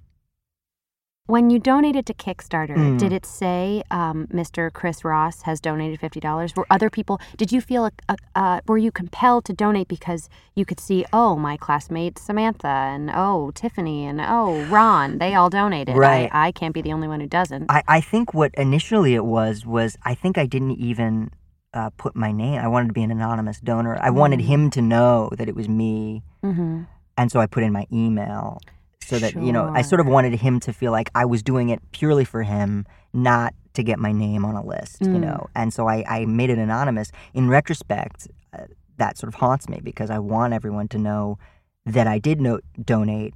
When 1.27 1.49
you 1.51 1.59
donated 1.59 2.05
to 2.07 2.13
Kickstarter, 2.15 2.75
Mm. 2.75 2.97
did 2.97 3.13
it 3.13 3.25
say 3.27 3.83
um, 3.91 4.27
Mr. 4.33 4.73
Chris 4.73 5.05
Ross 5.05 5.43
has 5.43 5.61
donated 5.61 5.99
fifty 5.99 6.19
dollars? 6.19 6.55
Were 6.55 6.65
other 6.69 6.89
people? 6.89 7.21
Did 7.37 7.51
you 7.51 7.61
feel? 7.61 7.85
A, 7.85 7.91
a, 8.09 8.15
uh, 8.35 8.59
were 8.67 8.79
you 8.79 8.91
compelled 8.91 9.45
to 9.45 9.53
donate 9.53 9.87
because 9.87 10.29
you 10.55 10.65
could 10.65 10.79
see? 10.79 11.05
Oh, 11.13 11.35
my 11.37 11.57
classmate 11.57 12.17
Samantha 12.17 12.67
and 12.67 13.11
oh 13.13 13.51
Tiffany 13.53 14.05
and 14.07 14.19
oh 14.19 14.63
Ron, 14.65 15.19
they 15.19 15.35
all 15.35 15.49
donated. 15.51 15.95
Right. 15.95 16.29
I, 16.33 16.47
I 16.47 16.51
can't 16.51 16.73
be 16.73 16.81
the 16.81 16.91
only 16.91 17.07
one 17.07 17.19
who 17.21 17.27
doesn't. 17.27 17.69
I, 17.69 17.83
I 17.87 18.01
think 18.01 18.33
what 18.33 18.53
initially 18.55 19.13
it 19.13 19.23
was 19.25 19.63
was 19.65 19.97
I 20.03 20.15
think 20.15 20.39
I 20.39 20.47
didn't 20.47 20.71
even 20.71 21.29
uh, 21.73 21.91
put 21.97 22.15
my 22.15 22.31
name. 22.31 22.59
I 22.59 22.67
wanted 22.67 22.87
to 22.87 22.93
be 22.93 23.03
an 23.03 23.11
anonymous 23.11 23.59
donor. 23.61 23.95
I 24.01 24.09
wanted 24.09 24.39
Mm. 24.39 24.45
him 24.45 24.69
to 24.71 24.81
know 24.81 25.29
that 25.37 25.47
it 25.47 25.55
was 25.55 25.69
me, 25.69 26.23
mm-hmm. 26.43 26.81
and 27.15 27.31
so 27.31 27.39
I 27.39 27.45
put 27.45 27.61
in 27.63 27.71
my 27.71 27.85
email 27.93 28.59
so 29.03 29.19
that 29.19 29.33
you 29.35 29.51
know 29.51 29.65
I 29.73 29.81
sort 29.81 29.99
of 30.01 30.07
wanted 30.07 30.33
him 30.39 30.59
to 30.61 30.73
feel 30.73 30.91
like 30.91 31.09
I 31.15 31.25
was 31.25 31.41
doing 31.43 31.69
it 31.69 31.79
purely 31.91 32.25
for 32.25 32.43
him, 32.43 32.85
not 33.13 33.53
to 33.73 33.83
get 33.83 33.99
my 33.99 34.11
name 34.11 34.45
on 34.45 34.55
a 34.55 34.65
list. 34.65 35.01
You 35.01 35.07
Mm. 35.07 35.19
know, 35.21 35.47
and 35.55 35.73
so 35.73 35.87
I, 35.87 36.03
I 36.07 36.25
made 36.25 36.49
it 36.49 36.57
anonymous. 36.57 37.11
In 37.33 37.49
retrospect, 37.49 38.27
uh, 38.57 38.65
that 38.97 39.17
sort 39.17 39.29
of 39.33 39.35
haunts 39.39 39.67
me 39.69 39.79
because 39.83 40.09
I 40.09 40.19
want 40.19 40.53
everyone 40.53 40.87
to 40.89 40.97
know 40.97 41.37
that 41.85 42.07
I 42.07 42.19
did 42.19 42.39
no- 42.41 42.59
donate 42.83 43.33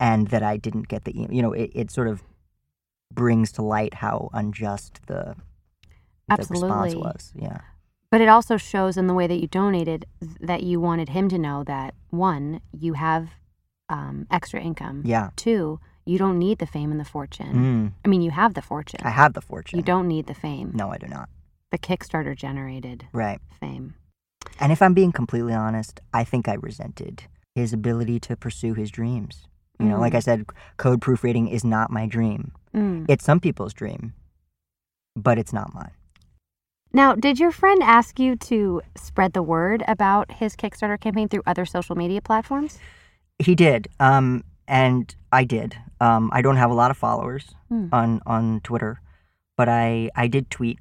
and 0.00 0.28
that 0.28 0.42
I 0.42 0.56
didn't 0.56 0.88
get 0.88 1.04
the 1.04 1.14
email. 1.18 1.32
You 1.32 1.42
know, 1.42 1.52
it, 1.52 1.70
it 1.74 1.90
sort 1.90 2.08
of 2.08 2.22
brings 3.12 3.52
to 3.52 3.62
light 3.62 3.94
how 3.94 4.30
unjust 4.32 5.00
the 5.06 5.36
the 6.28 6.46
response 6.50 6.94
was. 7.00 7.32
Yeah. 7.34 7.58
But 8.10 8.20
it 8.20 8.28
also 8.28 8.56
shows 8.56 8.96
in 8.96 9.06
the 9.08 9.14
way 9.14 9.26
that 9.26 9.40
you 9.40 9.46
donated 9.48 10.06
that 10.40 10.62
you 10.62 10.80
wanted 10.80 11.10
him 11.10 11.28
to 11.28 11.38
know 11.38 11.64
that 11.64 11.94
one, 12.10 12.60
you 12.72 12.94
have 12.94 13.30
um, 13.88 14.26
extra 14.30 14.60
income. 14.60 15.02
Yeah. 15.04 15.30
Two, 15.36 15.80
you 16.04 16.18
don't 16.18 16.38
need 16.38 16.58
the 16.58 16.66
fame 16.66 16.90
and 16.90 17.00
the 17.00 17.04
fortune. 17.04 17.54
Mm. 17.54 17.92
I 18.04 18.08
mean, 18.08 18.22
you 18.22 18.30
have 18.30 18.54
the 18.54 18.62
fortune. 18.62 19.00
I 19.02 19.10
have 19.10 19.34
the 19.34 19.40
fortune. 19.40 19.78
You 19.78 19.84
don't 19.84 20.08
need 20.08 20.26
the 20.26 20.34
fame. 20.34 20.72
No, 20.74 20.90
I 20.90 20.98
do 20.98 21.06
not. 21.06 21.28
The 21.72 21.78
Kickstarter 21.78 22.36
generated 22.36 23.06
Right. 23.12 23.40
fame. 23.60 23.94
And 24.60 24.70
if 24.72 24.80
I'm 24.80 24.94
being 24.94 25.12
completely 25.12 25.52
honest, 25.52 26.00
I 26.14 26.22
think 26.24 26.48
I 26.48 26.54
resented 26.54 27.24
his 27.54 27.72
ability 27.72 28.20
to 28.20 28.36
pursue 28.36 28.74
his 28.74 28.90
dreams. 28.90 29.46
You 29.78 29.86
know, 29.86 30.00
like 30.00 30.14
I 30.14 30.20
said, 30.20 30.46
code 30.78 31.02
proofreading 31.02 31.48
is 31.48 31.62
not 31.64 31.90
my 31.90 32.06
dream. 32.06 32.52
Mm. 32.74 33.04
It's 33.10 33.24
some 33.24 33.40
people's 33.40 33.74
dream, 33.74 34.14
but 35.14 35.38
it's 35.38 35.52
not 35.52 35.74
mine. 35.74 35.90
Now, 36.92 37.14
did 37.14 37.38
your 37.38 37.50
friend 37.52 37.82
ask 37.82 38.18
you 38.18 38.36
to 38.36 38.80
spread 38.96 39.34
the 39.34 39.42
word 39.42 39.84
about 39.86 40.32
his 40.32 40.56
Kickstarter 40.56 40.98
campaign 40.98 41.28
through 41.28 41.42
other 41.46 41.66
social 41.66 41.94
media 41.94 42.22
platforms? 42.22 42.78
He 43.38 43.54
did, 43.54 43.88
um, 44.00 44.44
and 44.66 45.14
I 45.30 45.44
did. 45.44 45.76
Um, 46.00 46.30
I 46.32 46.40
don't 46.42 46.56
have 46.56 46.70
a 46.70 46.74
lot 46.74 46.90
of 46.90 46.96
followers 46.96 47.54
Hmm. 47.68 47.88
on 47.92 48.20
on 48.26 48.60
Twitter, 48.60 49.00
but 49.56 49.68
I 49.68 50.10
I 50.16 50.26
did 50.28 50.50
tweet 50.50 50.78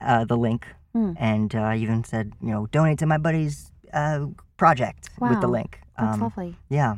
uh, 0.00 0.24
the 0.24 0.36
link 0.36 0.66
Hmm. 0.92 1.12
and 1.16 1.54
uh, 1.54 1.72
even 1.76 2.04
said 2.04 2.32
you 2.40 2.50
know 2.50 2.66
donate 2.66 2.98
to 2.98 3.06
my 3.06 3.18
buddy's 3.18 3.70
uh, 3.92 4.26
project 4.56 5.10
with 5.20 5.40
the 5.40 5.46
Wow, 5.46 5.52
link. 5.52 5.80
That's 5.98 6.14
Um, 6.14 6.20
lovely. 6.20 6.56
Yeah, 6.68 6.96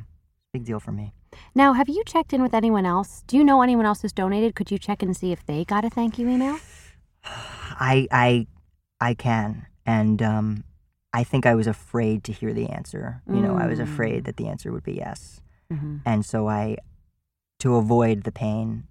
big 0.53 0.65
deal 0.65 0.81
for 0.81 0.93
me. 0.93 1.13
Now, 1.55 1.73
have 1.75 1.89
you 1.89 2.03
checked 2.07 2.33
in 2.33 2.43
with 2.43 2.55
anyone 2.55 2.87
else? 2.87 3.23
Do 3.27 3.37
you 3.37 3.45
know 3.45 3.61
anyone 3.63 3.87
else 3.87 4.03
who's 4.03 4.13
donated? 4.13 4.55
Could 4.55 4.71
you 4.71 4.79
check 4.79 5.03
and 5.03 5.17
see 5.17 5.33
if 5.33 5.45
they 5.45 5.65
got 5.65 5.85
a 5.85 5.91
thank 5.91 6.19
you 6.19 6.29
email? 6.29 6.59
I 7.25 8.07
I 8.11 8.47
I 9.01 9.15
can, 9.15 9.67
and 9.85 10.23
um, 10.23 10.65
I 11.21 11.23
think 11.25 11.47
I 11.47 11.55
was 11.55 11.67
afraid 11.67 12.25
to 12.25 12.33
hear 12.33 12.53
the 12.53 12.69
answer. 12.79 13.23
You 13.35 13.41
know, 13.45 13.55
I 13.65 13.67
was 13.73 13.79
Mm. 13.79 13.85
afraid 13.89 14.25
that 14.27 14.37
the 14.37 14.49
answer 14.53 14.69
would 14.73 14.83
be 14.91 14.95
yes, 15.07 15.41
Mm-hmm. 15.73 15.97
and 16.05 16.25
so 16.27 16.49
I, 16.49 16.77
to 17.61 17.77
avoid 17.77 18.25
the 18.25 18.33
pain, 18.33 18.85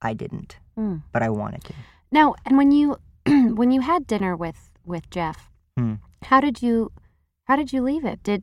I 0.00 0.12
didn't, 0.14 0.58
Mm. 0.76 1.02
but 1.12 1.22
I 1.22 1.30
wanted 1.30 1.62
to. 1.64 1.74
Now, 2.10 2.34
and 2.44 2.56
when 2.58 2.70
you 2.72 2.96
when 3.60 3.70
you 3.74 3.80
had 3.80 4.06
dinner 4.06 4.36
with 4.36 4.60
with 4.84 5.08
Jeff, 5.10 5.38
Hmm. 5.78 5.94
how 6.30 6.40
did 6.40 6.56
you 6.62 6.92
how 7.48 7.56
did 7.56 7.72
you 7.72 7.80
leave 7.82 8.04
it? 8.12 8.22
Did 8.22 8.42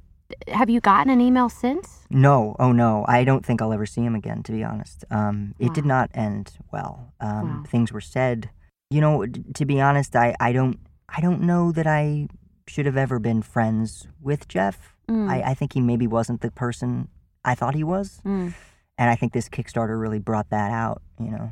have 0.59 0.69
you 0.69 0.79
gotten 0.81 1.11
an 1.11 1.21
email 1.21 1.49
since? 1.49 2.05
No, 2.09 2.55
oh 2.59 2.71
no, 2.71 3.05
I 3.07 3.23
don't 3.23 3.45
think 3.45 3.61
I'll 3.61 3.73
ever 3.73 3.85
see 3.85 4.01
him 4.01 4.15
again. 4.15 4.41
To 4.43 4.51
be 4.51 4.63
honest, 4.63 5.05
um, 5.11 5.53
it 5.59 5.73
did 5.73 5.85
not 5.85 6.09
end 6.13 6.45
well. 6.71 7.13
Um, 7.19 7.47
Wow. 7.49 7.63
Things 7.67 7.91
were 7.91 8.01
said. 8.17 8.49
You 8.91 9.01
know, 9.01 9.25
to 9.59 9.65
be 9.65 9.79
honest, 9.87 10.15
I, 10.15 10.35
I 10.39 10.51
don't 10.57 10.79
I 11.17 11.21
don't 11.21 11.41
know 11.41 11.71
that 11.71 11.85
I 11.87 12.27
should 12.69 12.85
have 12.85 12.97
ever 12.97 13.19
been 13.19 13.41
friends 13.41 14.07
with 14.21 14.47
Jeff. 14.47 14.95
Mm. 15.09 15.29
I, 15.29 15.51
I 15.51 15.53
think 15.53 15.73
he 15.73 15.81
maybe 15.81 16.07
wasn't 16.07 16.41
the 16.41 16.51
person 16.51 17.07
I 17.43 17.55
thought 17.55 17.75
he 17.75 17.83
was. 17.83 18.21
Mm. 18.25 18.53
And 18.97 19.09
I 19.09 19.15
think 19.15 19.33
this 19.33 19.49
Kickstarter 19.49 19.99
really 19.99 20.19
brought 20.19 20.49
that 20.49 20.71
out, 20.71 21.01
you 21.19 21.31
know. 21.31 21.51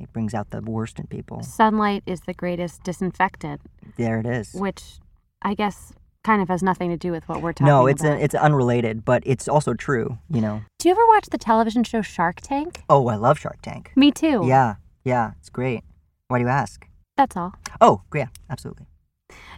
It 0.00 0.12
brings 0.12 0.34
out 0.34 0.50
the 0.50 0.60
worst 0.60 0.98
in 0.98 1.06
people. 1.06 1.42
Sunlight 1.42 2.02
is 2.06 2.20
the 2.22 2.34
greatest 2.34 2.82
disinfectant, 2.84 3.62
There 3.96 4.18
it 4.20 4.26
is. 4.26 4.52
which 4.52 4.98
I 5.40 5.54
guess 5.54 5.94
kind 6.22 6.42
of 6.42 6.48
has 6.48 6.62
nothing 6.62 6.90
to 6.90 6.96
do 6.98 7.12
with 7.12 7.26
what 7.28 7.40
we're 7.40 7.52
talking 7.52 7.66
No, 7.68 7.86
it's 7.86 8.02
about. 8.02 8.18
a, 8.18 8.24
it's 8.24 8.34
unrelated, 8.34 9.04
but 9.06 9.22
it's 9.24 9.46
also 9.48 9.72
true, 9.72 10.18
you 10.28 10.40
know. 10.42 10.62
Do 10.78 10.88
you 10.88 10.92
ever 10.94 11.06
watch 11.06 11.26
the 11.30 11.38
television 11.38 11.82
show 11.84 12.02
Shark 12.02 12.40
Tank? 12.42 12.82
Oh, 12.90 13.06
I 13.08 13.14
love 13.16 13.38
Shark 13.38 13.62
Tank. 13.62 13.92
Me 13.96 14.10
too. 14.10 14.42
Yeah, 14.44 14.74
yeah, 15.04 15.32
it's 15.38 15.48
great. 15.48 15.82
Why 16.28 16.38
do 16.38 16.44
you 16.44 16.50
ask? 16.50 16.86
That's 17.16 17.36
all. 17.36 17.54
Oh, 17.80 18.02
yeah, 18.14 18.26
absolutely. 18.50 18.86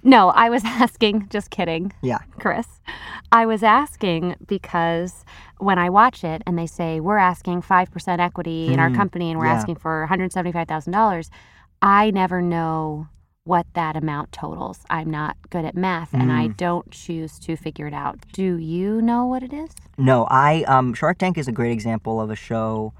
No, 0.02 0.28
I 0.30 0.50
was 0.50 0.62
asking, 0.66 1.28
just 1.30 1.50
kidding. 1.50 1.92
Yeah. 2.02 2.18
Chris. 2.38 2.66
I 3.32 3.46
was 3.46 3.62
asking 3.62 4.36
because 4.46 5.24
when 5.58 5.78
I 5.78 5.90
watch 5.90 6.24
it 6.24 6.42
and 6.46 6.58
they 6.58 6.66
say 6.66 7.00
we're 7.00 7.18
asking 7.18 7.62
5% 7.62 8.18
equity 8.20 8.72
in 8.72 8.80
our 8.80 8.88
Mm, 8.90 8.96
company 8.96 9.30
and 9.30 9.38
we're 9.38 9.46
yeah. 9.46 9.52
asking 9.54 9.76
for 9.76 10.06
$175,000, 10.10 11.28
I 11.82 12.10
never 12.10 12.40
know 12.42 13.08
what 13.44 13.66
that 13.74 13.96
amount 13.96 14.30
totals. 14.32 14.80
I'm 14.90 15.10
not 15.10 15.36
good 15.50 15.64
at 15.64 15.74
math 15.74 16.12
and 16.12 16.30
I 16.30 16.48
Mm. 16.48 16.56
don't 16.56 16.90
choose 16.90 17.38
to 17.40 17.56
figure 17.56 17.86
it 17.86 17.94
out. 17.94 18.18
Do 18.32 18.56
you 18.58 19.00
know 19.00 19.24
what 19.26 19.42
it 19.42 19.52
is? 19.52 19.70
No, 19.96 20.26
I 20.30 20.64
um 20.64 20.92
Shark 20.94 21.18
Tank 21.18 21.38
is 21.38 21.48
a 21.48 21.52
great 21.52 21.72
example 21.72 22.20
of 22.20 22.30
a 22.30 22.36
show 22.36 22.92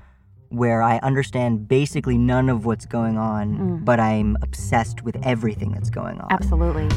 where 0.50 0.82
I 0.82 0.98
understand 0.98 1.68
basically 1.68 2.16
none 2.18 2.48
of 2.48 2.64
what's 2.64 2.86
going 2.86 3.16
on, 3.18 3.58
Mm. 3.58 3.84
but 3.84 4.00
I'm 4.00 4.36
obsessed 4.42 5.02
with 5.04 5.16
everything 5.22 5.72
that's 5.72 5.90
going 5.90 6.18
on. 6.20 6.28
Absolutely. 6.30 6.88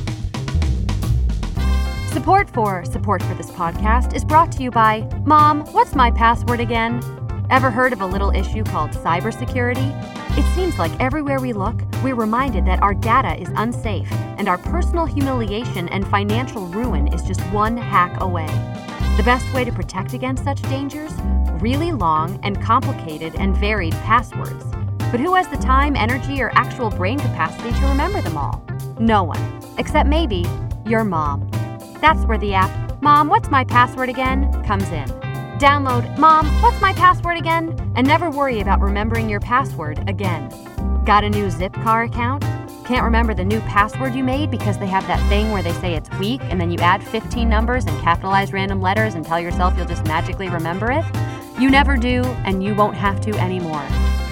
Support 2.11 2.49
for 2.49 2.83
support 2.85 3.23
for 3.23 3.33
this 3.35 3.49
podcast 3.51 4.13
is 4.13 4.25
brought 4.25 4.51
to 4.53 4.63
you 4.63 4.69
by 4.71 5.07
Mom, 5.25 5.61
what's 5.73 5.95
my 5.95 6.11
password 6.11 6.59
again? 6.59 7.01
Ever 7.49 7.69
heard 7.69 7.93
of 7.93 8.01
a 8.01 8.05
little 8.05 8.31
issue 8.31 8.63
called 8.63 8.91
cybersecurity? 8.91 9.89
It 10.37 10.45
seems 10.55 10.77
like 10.77 10.91
everywhere 11.01 11.39
we 11.39 11.51
look, 11.53 11.81
we're 12.03 12.15
reminded 12.15 12.65
that 12.65 12.81
our 12.81 12.93
data 12.93 13.35
is 13.41 13.49
unsafe 13.55 14.11
and 14.37 14.47
our 14.47 14.57
personal 14.57 15.05
humiliation 15.05 15.89
and 15.89 16.07
financial 16.07 16.67
ruin 16.67 17.07
is 17.07 17.21
just 17.23 17.41
one 17.53 17.75
hack 17.77 18.19
away. 18.21 18.47
The 19.17 19.23
best 19.23 19.51
way 19.53 19.63
to 19.65 19.71
protect 19.71 20.13
against 20.13 20.43
such 20.43 20.61
dangers? 20.63 21.11
Really 21.61 21.91
long 21.91 22.39
and 22.41 22.59
complicated 22.59 23.35
and 23.35 23.55
varied 23.55 23.93
passwords. 23.93 24.65
But 25.11 25.19
who 25.19 25.35
has 25.35 25.47
the 25.47 25.57
time, 25.57 25.95
energy, 25.95 26.41
or 26.41 26.49
actual 26.55 26.89
brain 26.89 27.19
capacity 27.19 27.71
to 27.71 27.85
remember 27.85 28.19
them 28.19 28.35
all? 28.35 28.65
No 28.99 29.21
one. 29.23 29.61
Except 29.77 30.09
maybe 30.09 30.43
your 30.87 31.03
mom. 31.03 31.47
That's 32.01 32.25
where 32.25 32.39
the 32.39 32.55
app, 32.55 32.99
Mom, 33.03 33.27
What's 33.27 33.51
My 33.51 33.63
Password 33.63 34.09
Again, 34.09 34.51
comes 34.63 34.89
in. 34.89 35.07
Download 35.59 36.17
Mom, 36.17 36.47
What's 36.63 36.81
My 36.81 36.93
Password 36.93 37.37
Again, 37.37 37.93
and 37.95 38.07
never 38.07 38.31
worry 38.31 38.59
about 38.59 38.81
remembering 38.81 39.29
your 39.29 39.39
password 39.39 40.09
again. 40.09 40.49
Got 41.05 41.23
a 41.23 41.29
new 41.29 41.45
Zipcar 41.45 42.07
account? 42.07 42.43
Can't 42.87 43.03
remember 43.03 43.35
the 43.35 43.45
new 43.45 43.59
password 43.61 44.15
you 44.15 44.23
made 44.23 44.49
because 44.49 44.79
they 44.79 44.87
have 44.87 45.05
that 45.05 45.19
thing 45.29 45.51
where 45.51 45.61
they 45.61 45.73
say 45.73 45.93
it's 45.93 46.09
weak 46.17 46.41
and 46.45 46.59
then 46.59 46.71
you 46.71 46.79
add 46.79 47.03
15 47.03 47.47
numbers 47.47 47.85
and 47.85 48.01
capitalize 48.01 48.51
random 48.51 48.81
letters 48.81 49.13
and 49.13 49.23
tell 49.23 49.39
yourself 49.39 49.77
you'll 49.77 49.85
just 49.85 50.05
magically 50.05 50.49
remember 50.49 50.91
it? 50.91 51.05
You 51.61 51.69
never 51.69 51.95
do, 51.95 52.23
and 52.43 52.63
you 52.63 52.73
won't 52.73 52.95
have 52.95 53.21
to 53.21 53.39
anymore. 53.39 53.85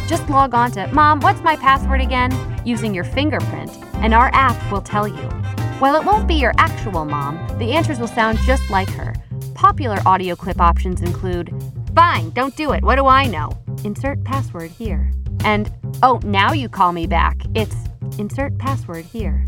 Just 0.08 0.28
log 0.32 0.56
on 0.56 0.72
to 0.72 0.88
Mom, 0.88 1.20
What's 1.20 1.42
My 1.42 1.56
Password 1.58 2.02
Again 2.02 2.32
using 2.66 2.92
your 2.92 3.04
fingerprint, 3.04 3.70
and 3.98 4.16
our 4.16 4.32
app 4.34 4.72
will 4.72 4.82
tell 4.82 5.08
you. 5.08 5.30
While 5.78 5.96
it 5.96 6.04
won't 6.04 6.28
be 6.28 6.34
your 6.34 6.56
actual 6.58 7.06
mom, 7.06 7.38
the 7.60 7.74
answers 7.74 8.00
will 8.00 8.08
sound 8.08 8.40
just 8.48 8.68
like 8.72 8.90
her. 8.90 9.14
Popular 9.54 10.00
audio 10.08 10.36
clip 10.36 10.60
options 10.60 11.04
include 11.04 11.54
Fine, 11.94 12.32
don't 12.32 12.56
do 12.56 12.72
it. 12.72 12.84
What 12.84 12.96
do 12.96 13.06
I 13.06 13.28
know? 13.28 13.52
Insert 13.84 14.24
password 14.24 14.72
here. 14.72 15.12
And 15.44 15.72
Oh, 16.02 16.20
now 16.24 16.54
you 16.54 16.68
call 16.68 16.94
me 16.94 17.06
back. 17.06 17.44
It's 17.54 17.76
Insert 18.18 18.58
password 18.58 19.06
here. 19.06 19.46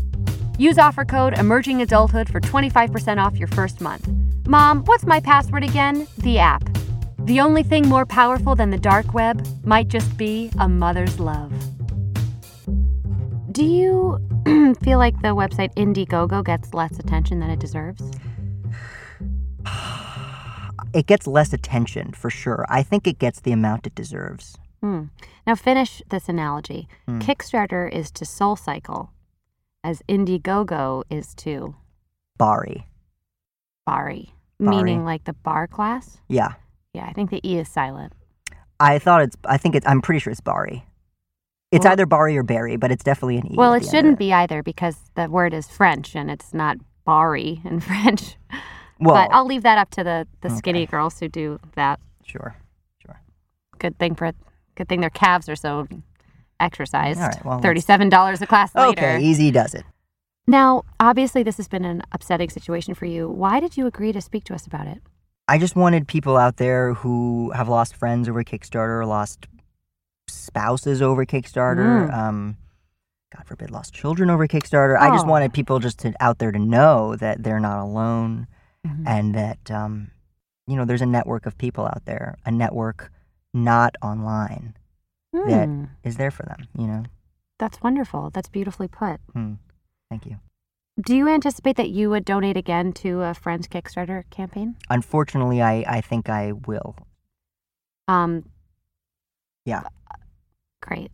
Use 0.56 0.78
offer 0.78 1.04
code 1.04 1.36
Emerging 1.36 1.82
Adulthood 1.82 2.28
for 2.28 2.38
25% 2.38 3.18
off 3.20 3.38
your 3.38 3.48
first 3.48 3.80
month. 3.80 4.08
Mom, 4.46 4.84
what's 4.84 5.04
my 5.04 5.18
password 5.18 5.64
again? 5.64 6.06
The 6.18 6.38
app. 6.38 6.71
The 7.24 7.40
only 7.40 7.62
thing 7.62 7.88
more 7.88 8.04
powerful 8.04 8.56
than 8.56 8.70
the 8.70 8.78
dark 8.78 9.14
web 9.14 9.46
might 9.64 9.86
just 9.86 10.16
be 10.16 10.50
a 10.58 10.68
mother's 10.68 11.20
love. 11.20 11.52
Do 13.52 13.64
you 13.64 14.18
feel 14.82 14.98
like 14.98 15.14
the 15.22 15.28
website 15.28 15.72
Indiegogo 15.76 16.44
gets 16.44 16.74
less 16.74 16.98
attention 16.98 17.38
than 17.38 17.50
it 17.50 17.60
deserves? 17.60 18.02
It 20.94 21.06
gets 21.06 21.26
less 21.26 21.54
attention 21.54 22.12
for 22.12 22.28
sure. 22.28 22.66
I 22.68 22.82
think 22.82 23.06
it 23.06 23.18
gets 23.18 23.40
the 23.40 23.52
amount 23.52 23.86
it 23.86 23.94
deserves. 23.94 24.58
Hmm. 24.82 25.04
Now, 25.46 25.54
finish 25.54 26.02
this 26.10 26.28
analogy. 26.28 26.86
Hmm. 27.06 27.18
Kickstarter 27.18 27.90
is 27.90 28.10
to 28.10 28.26
Soul 28.26 28.56
Cycle, 28.56 29.10
as 29.82 30.02
Indiegogo 30.06 31.04
is 31.08 31.34
to 31.36 31.74
Bari. 32.36 32.86
Bari, 33.86 34.34
Bari. 34.60 34.76
meaning 34.76 35.02
like 35.02 35.24
the 35.24 35.32
bar 35.32 35.66
class. 35.66 36.18
Yeah. 36.28 36.54
Yeah, 36.94 37.06
I 37.06 37.12
think 37.12 37.30
the 37.30 37.40
E 37.48 37.58
is 37.58 37.68
silent. 37.68 38.12
I 38.78 38.98
thought 38.98 39.22
it's. 39.22 39.36
I 39.44 39.56
think 39.56 39.74
it's. 39.74 39.86
I'm 39.86 40.02
pretty 40.02 40.18
sure 40.20 40.30
it's 40.30 40.40
Bari. 40.40 40.84
It's 41.70 41.84
Well- 41.84 41.92
either 41.92 42.06
Bari 42.06 42.36
or 42.36 42.42
Barry, 42.42 42.76
but 42.76 42.90
it's 42.90 43.02
definitely 43.04 43.38
an 43.38 43.52
E. 43.52 43.56
well, 43.56 43.72
it 43.72 43.80
the 43.80 43.86
end 43.86 43.86
of 43.86 43.90
shouldn't 43.90 44.18
be 44.18 44.32
either 44.32 44.62
because 44.62 44.96
the 45.14 45.28
word 45.30 45.54
is 45.54 45.68
French 45.68 46.14
and 46.14 46.30
it's 46.30 46.52
not 46.52 46.76
Bari 47.06 47.62
in 47.64 47.80
French. 47.88 48.36
Well, 49.00 49.14
but 49.14 49.34
I'll 49.34 49.46
leave 49.46 49.62
that 49.62 49.78
up 49.78 49.90
to 49.92 50.04
the, 50.04 50.26
the 50.42 50.50
skinny 50.50 50.82
okay. 50.82 50.90
girls 50.90 51.18
who 51.18 51.28
do 51.28 51.58
that. 51.74 51.98
Sure. 52.24 52.56
Sure. 53.04 53.20
Good 53.78 53.98
thing 53.98 54.14
for 54.14 54.32
good 54.74 54.88
thing 54.88 55.00
their 55.00 55.10
calves 55.10 55.48
are 55.48 55.56
so 55.56 55.88
exercised. 56.60 57.20
All 57.20 57.26
right, 57.28 57.44
well, 57.44 57.60
Thirty-seven 57.60 58.10
dollars 58.10 58.42
a 58.42 58.46
class 58.46 58.74
later. 58.74 58.90
Okay, 58.90 59.20
easy 59.22 59.50
does 59.50 59.74
it. 59.74 59.84
Now, 60.46 60.82
obviously, 61.00 61.42
this 61.42 61.56
has 61.56 61.68
been 61.68 61.84
an 61.84 62.02
upsetting 62.12 62.50
situation 62.50 62.94
for 62.94 63.06
you. 63.06 63.28
Why 63.28 63.60
did 63.60 63.76
you 63.76 63.86
agree 63.86 64.12
to 64.12 64.20
speak 64.20 64.44
to 64.44 64.54
us 64.54 64.66
about 64.66 64.88
it? 64.88 64.98
I 65.48 65.58
just 65.58 65.76
wanted 65.76 66.06
people 66.08 66.36
out 66.36 66.56
there 66.56 66.94
who 66.94 67.50
have 67.50 67.68
lost 67.68 67.96
friends 67.96 68.28
over 68.28 68.42
Kickstarter, 68.44 69.06
lost 69.06 69.46
spouses 70.28 71.02
over 71.02 71.24
Kickstarter, 71.26 72.08
Mm. 72.08 72.14
um, 72.14 72.56
God 73.34 73.46
forbid, 73.46 73.70
lost 73.70 73.92
children 73.94 74.30
over 74.30 74.46
Kickstarter. 74.46 74.96
I 74.98 75.08
just 75.10 75.26
Oh. 75.26 75.30
wanted 75.30 75.52
people 75.52 75.78
just 75.78 75.98
to 76.00 76.14
out 76.20 76.38
there 76.38 76.52
to 76.52 76.58
know 76.58 77.16
that 77.16 77.42
they're 77.42 77.60
not 77.60 77.78
alone 77.80 78.46
Mhm. 78.86 79.04
and 79.06 79.34
that 79.34 79.70
um, 79.70 80.10
you 80.66 80.76
know 80.76 80.84
there's 80.84 81.02
a 81.02 81.06
network 81.06 81.46
of 81.46 81.58
people 81.58 81.86
out 81.86 82.04
there, 82.04 82.36
a 82.46 82.50
network 82.50 83.10
not 83.54 83.96
online 84.02 84.74
that 85.32 85.66
Hmm, 85.68 85.84
is 86.04 86.16
there 86.18 86.30
for 86.30 86.44
them. 86.44 86.68
You 86.78 86.86
know. 86.86 87.04
that's 87.58 87.80
wonderful. 87.82 88.30
That's 88.30 88.48
beautifully 88.48 88.88
put. 88.88 89.20
Hmm. 89.32 89.54
Thank 90.10 90.26
you. 90.26 90.38
Do 91.00 91.16
you 91.16 91.26
anticipate 91.28 91.76
that 91.76 91.88
you 91.90 92.10
would 92.10 92.24
donate 92.24 92.56
again 92.56 92.92
to 92.94 93.22
a 93.22 93.32
friend's 93.34 93.66
Kickstarter 93.66 94.24
campaign? 94.30 94.76
Unfortunately, 94.90 95.62
I 95.62 95.84
I 95.86 96.00
think 96.02 96.28
I 96.28 96.52
will. 96.52 96.96
Um, 98.08 98.44
Yeah. 99.64 99.84
great. 100.82 101.10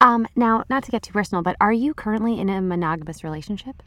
Um, 0.00 0.26
now, 0.36 0.62
not 0.68 0.82
to 0.84 0.90
get 0.90 1.02
too 1.02 1.12
personal, 1.12 1.42
but 1.42 1.56
are 1.58 1.72
you 1.72 1.94
currently 1.94 2.38
in 2.38 2.50
a 2.50 2.60
monogamous 2.60 3.24
relationship? 3.24 3.82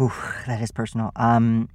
Ooh, 0.00 0.12
that 0.46 0.60
is 0.60 0.70
personal. 0.70 1.10
Um, 1.16 1.70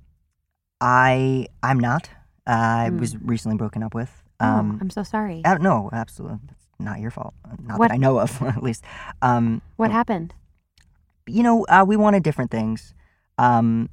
I 0.80 1.48
I'm 1.64 1.80
not. 1.80 2.10
I 2.46 2.90
Hmm. 2.90 3.00
was 3.00 3.18
recently 3.18 3.58
broken 3.58 3.82
up 3.82 3.96
with. 3.96 4.22
oh, 4.40 4.46
Um, 4.46 4.78
I'm 4.82 4.90
so 4.92 5.02
sorry. 5.02 5.42
uh, 5.46 5.56
no, 5.58 5.90
absolutely, 5.92 6.40
that's 6.48 6.68
not 6.80 7.00
your 7.00 7.10
fault. 7.10 7.34
Not 7.64 7.80
What- 7.80 7.88
that 7.88 7.96
I 7.96 7.98
know 7.98 8.20
of, 8.20 8.40
at 8.44 8.62
least. 8.62 8.84
Um, 9.24 9.62
what 9.78 9.90
happened? 9.92 10.36
You 11.28 11.44
know, 11.44 11.66
uh, 11.70 11.84
we 11.88 11.96
wanted 11.96 12.24
different 12.24 12.52
things. 12.52 12.94
Um, 13.38 13.90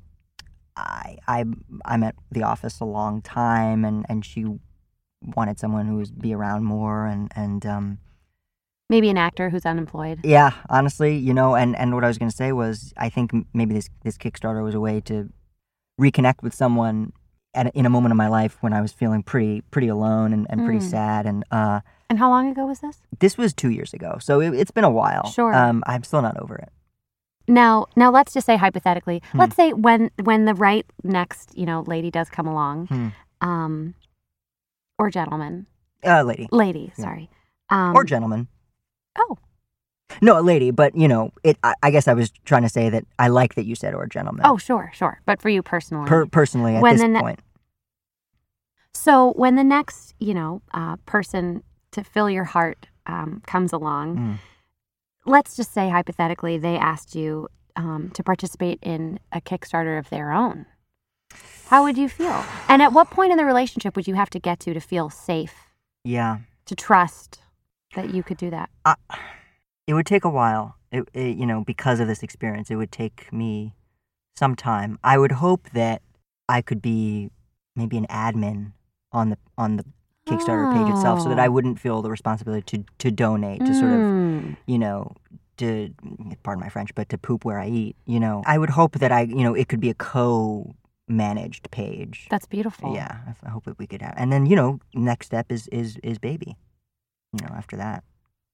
I 0.76 1.18
I 1.28 1.44
I'm 1.84 2.02
at 2.02 2.14
the 2.30 2.42
office 2.42 2.80
a 2.80 2.84
long 2.84 3.22
time, 3.22 3.84
and 3.84 4.06
and 4.08 4.24
she 4.24 4.46
wanted 5.36 5.58
someone 5.58 5.86
who 5.86 5.96
would 5.96 6.18
be 6.20 6.34
around 6.34 6.64
more, 6.64 7.06
and 7.06 7.30
and 7.36 7.64
um, 7.66 7.98
Maybe 8.88 9.08
an 9.08 9.16
actor 9.18 9.50
who's 9.50 9.64
unemployed. 9.64 10.18
Yeah, 10.24 10.50
honestly, 10.68 11.16
you 11.16 11.32
know, 11.32 11.54
and, 11.54 11.76
and 11.76 11.94
what 11.94 12.02
I 12.02 12.08
was 12.08 12.18
going 12.18 12.28
to 12.30 12.36
say 12.36 12.50
was, 12.50 12.92
I 12.96 13.08
think 13.08 13.30
maybe 13.54 13.72
this 13.74 13.88
this 14.02 14.18
Kickstarter 14.18 14.64
was 14.64 14.74
a 14.74 14.80
way 14.80 15.00
to 15.02 15.30
reconnect 16.00 16.42
with 16.42 16.54
someone 16.54 17.12
at 17.54 17.72
in 17.76 17.86
a 17.86 17.90
moment 17.90 18.10
of 18.12 18.16
my 18.16 18.26
life 18.28 18.56
when 18.62 18.72
I 18.72 18.80
was 18.80 18.92
feeling 18.92 19.22
pretty 19.22 19.60
pretty 19.70 19.86
alone 19.88 20.32
and, 20.32 20.46
and 20.50 20.64
pretty 20.64 20.80
Mm. 20.80 20.90
sad. 20.90 21.26
And 21.26 21.44
uh, 21.52 21.80
And 22.08 22.18
how 22.18 22.30
long 22.30 22.50
ago 22.50 22.66
was 22.66 22.80
this? 22.80 22.98
this 23.20 23.38
was 23.38 23.52
two 23.54 23.70
years 23.70 23.92
ago, 23.94 24.18
so 24.20 24.40
it, 24.40 24.54
it's 24.54 24.70
been 24.72 24.84
a 24.84 24.90
while. 24.90 25.26
Sure. 25.26 25.54
Um, 25.54 25.84
I'm 25.86 26.02
still 26.02 26.22
not 26.22 26.36
over 26.40 26.56
it. 26.56 26.70
Now, 27.50 27.86
now 27.96 28.10
let's 28.12 28.32
just 28.32 28.46
say 28.46 28.56
hypothetically, 28.56 29.22
Hmm. 29.32 29.38
let's 29.40 29.56
say 29.56 29.72
when 29.72 30.10
when 30.22 30.44
the 30.44 30.54
right 30.54 30.86
next, 31.02 31.56
you 31.58 31.66
know, 31.66 31.82
lady 31.86 32.10
does 32.10 32.30
come 32.30 32.46
along, 32.46 32.86
Hmm. 32.86 33.08
um, 33.40 33.94
or 34.98 35.10
gentleman, 35.10 35.66
Uh, 36.06 36.22
lady 36.22 36.48
lady, 36.52 36.92
Yeah. 36.96 37.04
sorry, 37.04 37.30
um, 37.68 37.94
or 37.96 38.04
gentleman. 38.04 38.46
oh, 39.18 39.36
No, 40.22 40.38
a 40.38 40.42
lady, 40.42 40.70
but 40.70 40.94
you 40.96 41.08
know, 41.08 41.32
it. 41.42 41.56
I, 41.64 41.74
I 41.82 41.90
guess 41.90 42.06
I 42.08 42.14
was 42.14 42.30
trying 42.44 42.62
to 42.62 42.68
say 42.68 42.88
that 42.90 43.04
I 43.18 43.28
like 43.28 43.54
that 43.56 43.64
you 43.66 43.74
said 43.74 43.94
or 43.94 44.06
gentleman. 44.06 44.46
oh, 44.46 44.56
sure, 44.56 44.90
sure, 44.94 45.20
but 45.26 45.40
for 45.42 45.48
you 45.48 45.62
personally, 45.62 46.08
Per- 46.08 46.26
personally, 46.26 46.76
at 46.76 46.82
When 46.82 46.96
this 46.98 47.02
ne- 47.08 47.20
point, 47.20 47.40
so 48.94 49.32
when 49.32 49.56
the 49.56 49.64
next, 49.64 50.14
you 50.18 50.34
know, 50.34 50.62
uh, 50.72 50.96
person 51.06 51.62
to 51.92 52.04
fill 52.04 52.30
your 52.30 52.44
heart 52.44 52.86
um, 53.06 53.42
comes 53.46 53.72
along, 53.72 54.16
Mm. 54.16 54.38
Let's 55.24 55.56
just 55.56 55.72
say 55.72 55.88
hypothetically 55.88 56.58
they 56.58 56.76
asked 56.76 57.14
you 57.14 57.48
um, 57.76 58.10
to 58.14 58.22
participate 58.22 58.78
in 58.82 59.20
a 59.32 59.40
Kickstarter 59.40 59.98
of 59.98 60.10
their 60.10 60.32
own. 60.32 60.66
How 61.66 61.84
would 61.84 61.96
you 61.96 62.08
feel? 62.08 62.44
And 62.68 62.82
at 62.82 62.92
what 62.92 63.10
point 63.10 63.30
in 63.30 63.38
the 63.38 63.44
relationship 63.44 63.94
would 63.94 64.08
you 64.08 64.14
have 64.14 64.30
to 64.30 64.40
get 64.40 64.58
to 64.60 64.74
to 64.74 64.80
feel 64.80 65.08
safe, 65.08 65.54
yeah. 66.04 66.38
to 66.66 66.74
trust 66.74 67.38
that 67.94 68.12
you 68.12 68.22
could 68.22 68.36
do 68.36 68.50
that? 68.50 68.70
I, 68.84 68.96
it 69.86 69.94
would 69.94 70.06
take 70.06 70.24
a 70.24 70.30
while. 70.30 70.76
It, 70.90 71.08
it, 71.14 71.36
you 71.36 71.46
know, 71.46 71.62
because 71.64 72.00
of 72.00 72.08
this 72.08 72.24
experience, 72.24 72.70
it 72.70 72.76
would 72.76 72.90
take 72.90 73.32
me 73.32 73.74
some 74.36 74.56
time. 74.56 74.98
I 75.04 75.18
would 75.18 75.32
hope 75.32 75.70
that 75.72 76.02
I 76.48 76.62
could 76.62 76.82
be 76.82 77.30
maybe 77.76 77.96
an 77.96 78.06
admin 78.08 78.72
on 79.12 79.30
the 79.30 79.38
on 79.56 79.76
the 79.76 79.84
Kickstarter 80.30 80.72
page 80.72 80.94
itself, 80.94 81.20
so 81.22 81.28
that 81.28 81.38
I 81.40 81.48
Oh. 81.48 81.50
wouldn't 81.50 81.78
feel 81.80 82.00
the 82.02 82.10
responsibility 82.10 82.62
to 82.78 82.84
to 82.98 83.10
donate, 83.10 83.60
to 83.66 83.74
sort 83.74 83.92
of 83.92 83.98
Mm. 84.00 84.56
you 84.66 84.78
know, 84.78 85.12
to 85.58 85.92
pardon 86.42 86.60
my 86.62 86.68
French, 86.70 86.94
but 86.94 87.08
to 87.10 87.18
poop 87.18 87.44
where 87.44 87.58
I 87.58 87.68
eat. 87.68 87.96
You 88.06 88.20
know, 88.20 88.42
I 88.46 88.56
would 88.58 88.70
hope 88.70 88.98
that 89.00 89.12
I 89.12 89.22
you 89.22 89.42
know 89.42 89.54
it 89.54 89.68
could 89.68 89.80
be 89.80 89.90
a 89.90 89.94
co 89.94 90.74
managed 91.08 91.70
page. 91.70 92.28
That's 92.30 92.46
beautiful. 92.46 92.94
Yeah, 92.94 93.18
I- 93.26 93.46
I 93.46 93.50
hope 93.50 93.64
that 93.64 93.78
we 93.78 93.86
could 93.86 94.00
have. 94.02 94.14
And 94.16 94.32
then 94.32 94.46
you 94.46 94.54
know, 94.56 94.78
next 94.94 95.26
step 95.26 95.50
is 95.50 95.66
is 95.68 95.98
is 96.02 96.18
baby. 96.18 96.56
You 97.32 97.46
know, 97.46 97.54
after 97.54 97.76
that, 97.76 98.04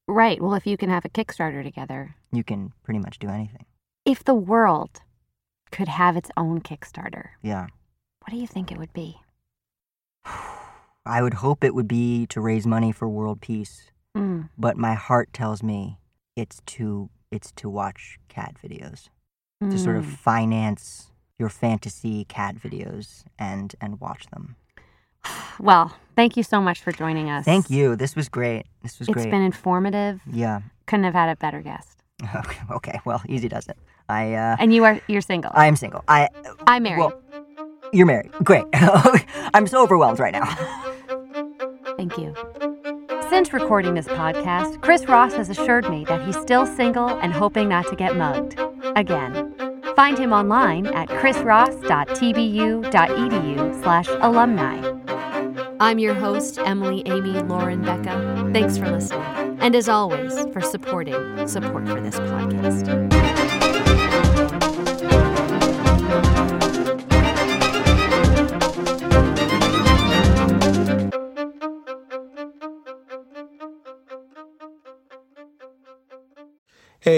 Right. 0.09 0.41
Well, 0.41 0.55
if 0.55 0.67
you 0.67 0.77
can 0.77 0.89
have 0.89 1.05
a 1.05 1.09
Kickstarter 1.09 1.63
together, 1.65 2.15
you 2.31 2.45
can 2.45 2.73
pretty 2.85 3.01
much 3.01 3.19
do 3.19 3.29
anything. 3.29 3.67
if 4.05 4.23
the 4.23 4.35
world 4.37 5.03
could 5.73 5.89
have 5.89 6.17
its 6.17 6.31
own 6.37 6.61
Kickstarter, 6.61 7.31
Yeah. 7.43 7.67
what 8.21 8.31
do 8.31 8.37
you 8.37 8.47
think 8.47 8.71
it 8.71 8.79
would 8.79 8.93
be? 8.93 9.21
I 11.07 11.23
would 11.23 11.35
hope 11.35 11.63
it 11.65 11.75
would 11.75 11.89
be 11.89 12.27
to 12.29 12.41
raise 12.41 12.67
money 12.67 12.93
for 12.93 13.09
world 13.09 13.41
peace, 13.41 13.91
Mm. 14.17 14.49
but 14.59 14.77
my 14.77 14.95
heart 14.95 15.33
tells 15.33 15.63
me 15.63 15.99
it's 16.37 16.61
to 16.67 17.11
it's 17.31 17.51
to 17.53 17.69
watch 17.69 18.19
cat 18.29 18.55
videos, 18.63 19.09
to 19.61 19.79
sort 19.79 19.97
of 19.97 20.05
Mm. 20.07 20.17
finance 20.17 21.11
your 21.39 21.49
fantasy 21.51 22.25
cat 22.25 22.55
videos 22.57 23.25
and 23.39 23.75
and 23.81 24.01
watch 24.01 24.27
them. 24.31 24.57
Well, 25.59 25.97
thank 26.15 26.37
you 26.37 26.43
so 26.43 26.61
much 26.61 26.81
for 26.83 26.93
joining 26.93 27.31
us. 27.31 27.45
Thank 27.45 27.71
you. 27.71 27.97
This 27.97 28.15
was 28.15 28.29
great. 28.29 28.65
This 28.83 28.99
was 28.99 29.09
It's 29.09 29.15
great. 29.15 29.27
It's 29.27 29.31
been 29.31 29.43
informative. 29.43 30.21
yeah. 30.31 30.61
Couldn't 30.87 31.05
have 31.05 31.15
had 31.15 31.29
a 31.31 31.37
better 31.37 31.61
guest. 31.63 31.99
Okay. 32.35 32.61
Okay. 32.71 33.01
Well, 33.05 33.21
easy 33.29 33.49
does 33.49 33.67
it. 33.69 33.77
I 34.09 34.35
uh 34.35 34.57
And 34.59 34.73
you 34.75 34.85
are 34.85 35.01
you're 35.09 35.21
single. 35.33 35.51
I 35.55 35.67
am 35.67 35.77
single. 35.77 36.03
I 36.09 36.29
I'm 36.67 36.83
married. 36.85 37.01
well, 37.01 37.13
you're 37.93 38.07
married. 38.07 38.31
Great. 38.45 38.65
I'm 39.55 39.67
so 39.67 39.83
overwhelmed 39.83 40.19
right 40.21 40.33
now. 40.33 40.47
Thank 41.97 42.19
you. 42.19 42.35
Since 43.31 43.53
recording 43.53 43.95
this 43.95 44.07
podcast, 44.07 44.81
Chris 44.83 45.07
Ross 45.07 45.35
has 45.35 45.51
assured 45.51 45.91
me 45.91 46.05
that 46.05 46.25
he's 46.25 46.37
still 46.37 46.67
single 46.67 47.09
and 47.09 47.33
hoping 47.33 47.69
not 47.69 47.89
to 47.89 47.97
get 47.97 48.17
mugged. 48.17 48.59
Again. 48.97 49.55
Find 49.97 50.17
him 50.19 50.33
online 50.33 50.87
at 50.89 51.09
chrisross.tbu.edu 51.09 53.83
slash 53.83 54.09
alumni. 54.21 54.93
I'm 55.81 55.99
your 55.99 56.15
host, 56.15 56.59
Emily 56.59 57.03
Amy 57.07 57.41
Lauren 57.43 57.83
Becca. 57.83 58.51
Thanks 58.53 58.77
for 58.77 58.91
listening. 58.91 59.59
And 59.61 59.75
as 59.75 59.89
always, 59.89 60.39
for 60.53 60.61
supporting 60.61 61.49
support 61.49 61.89
for 61.89 62.01
this 62.01 62.17
podcast. 62.17 63.86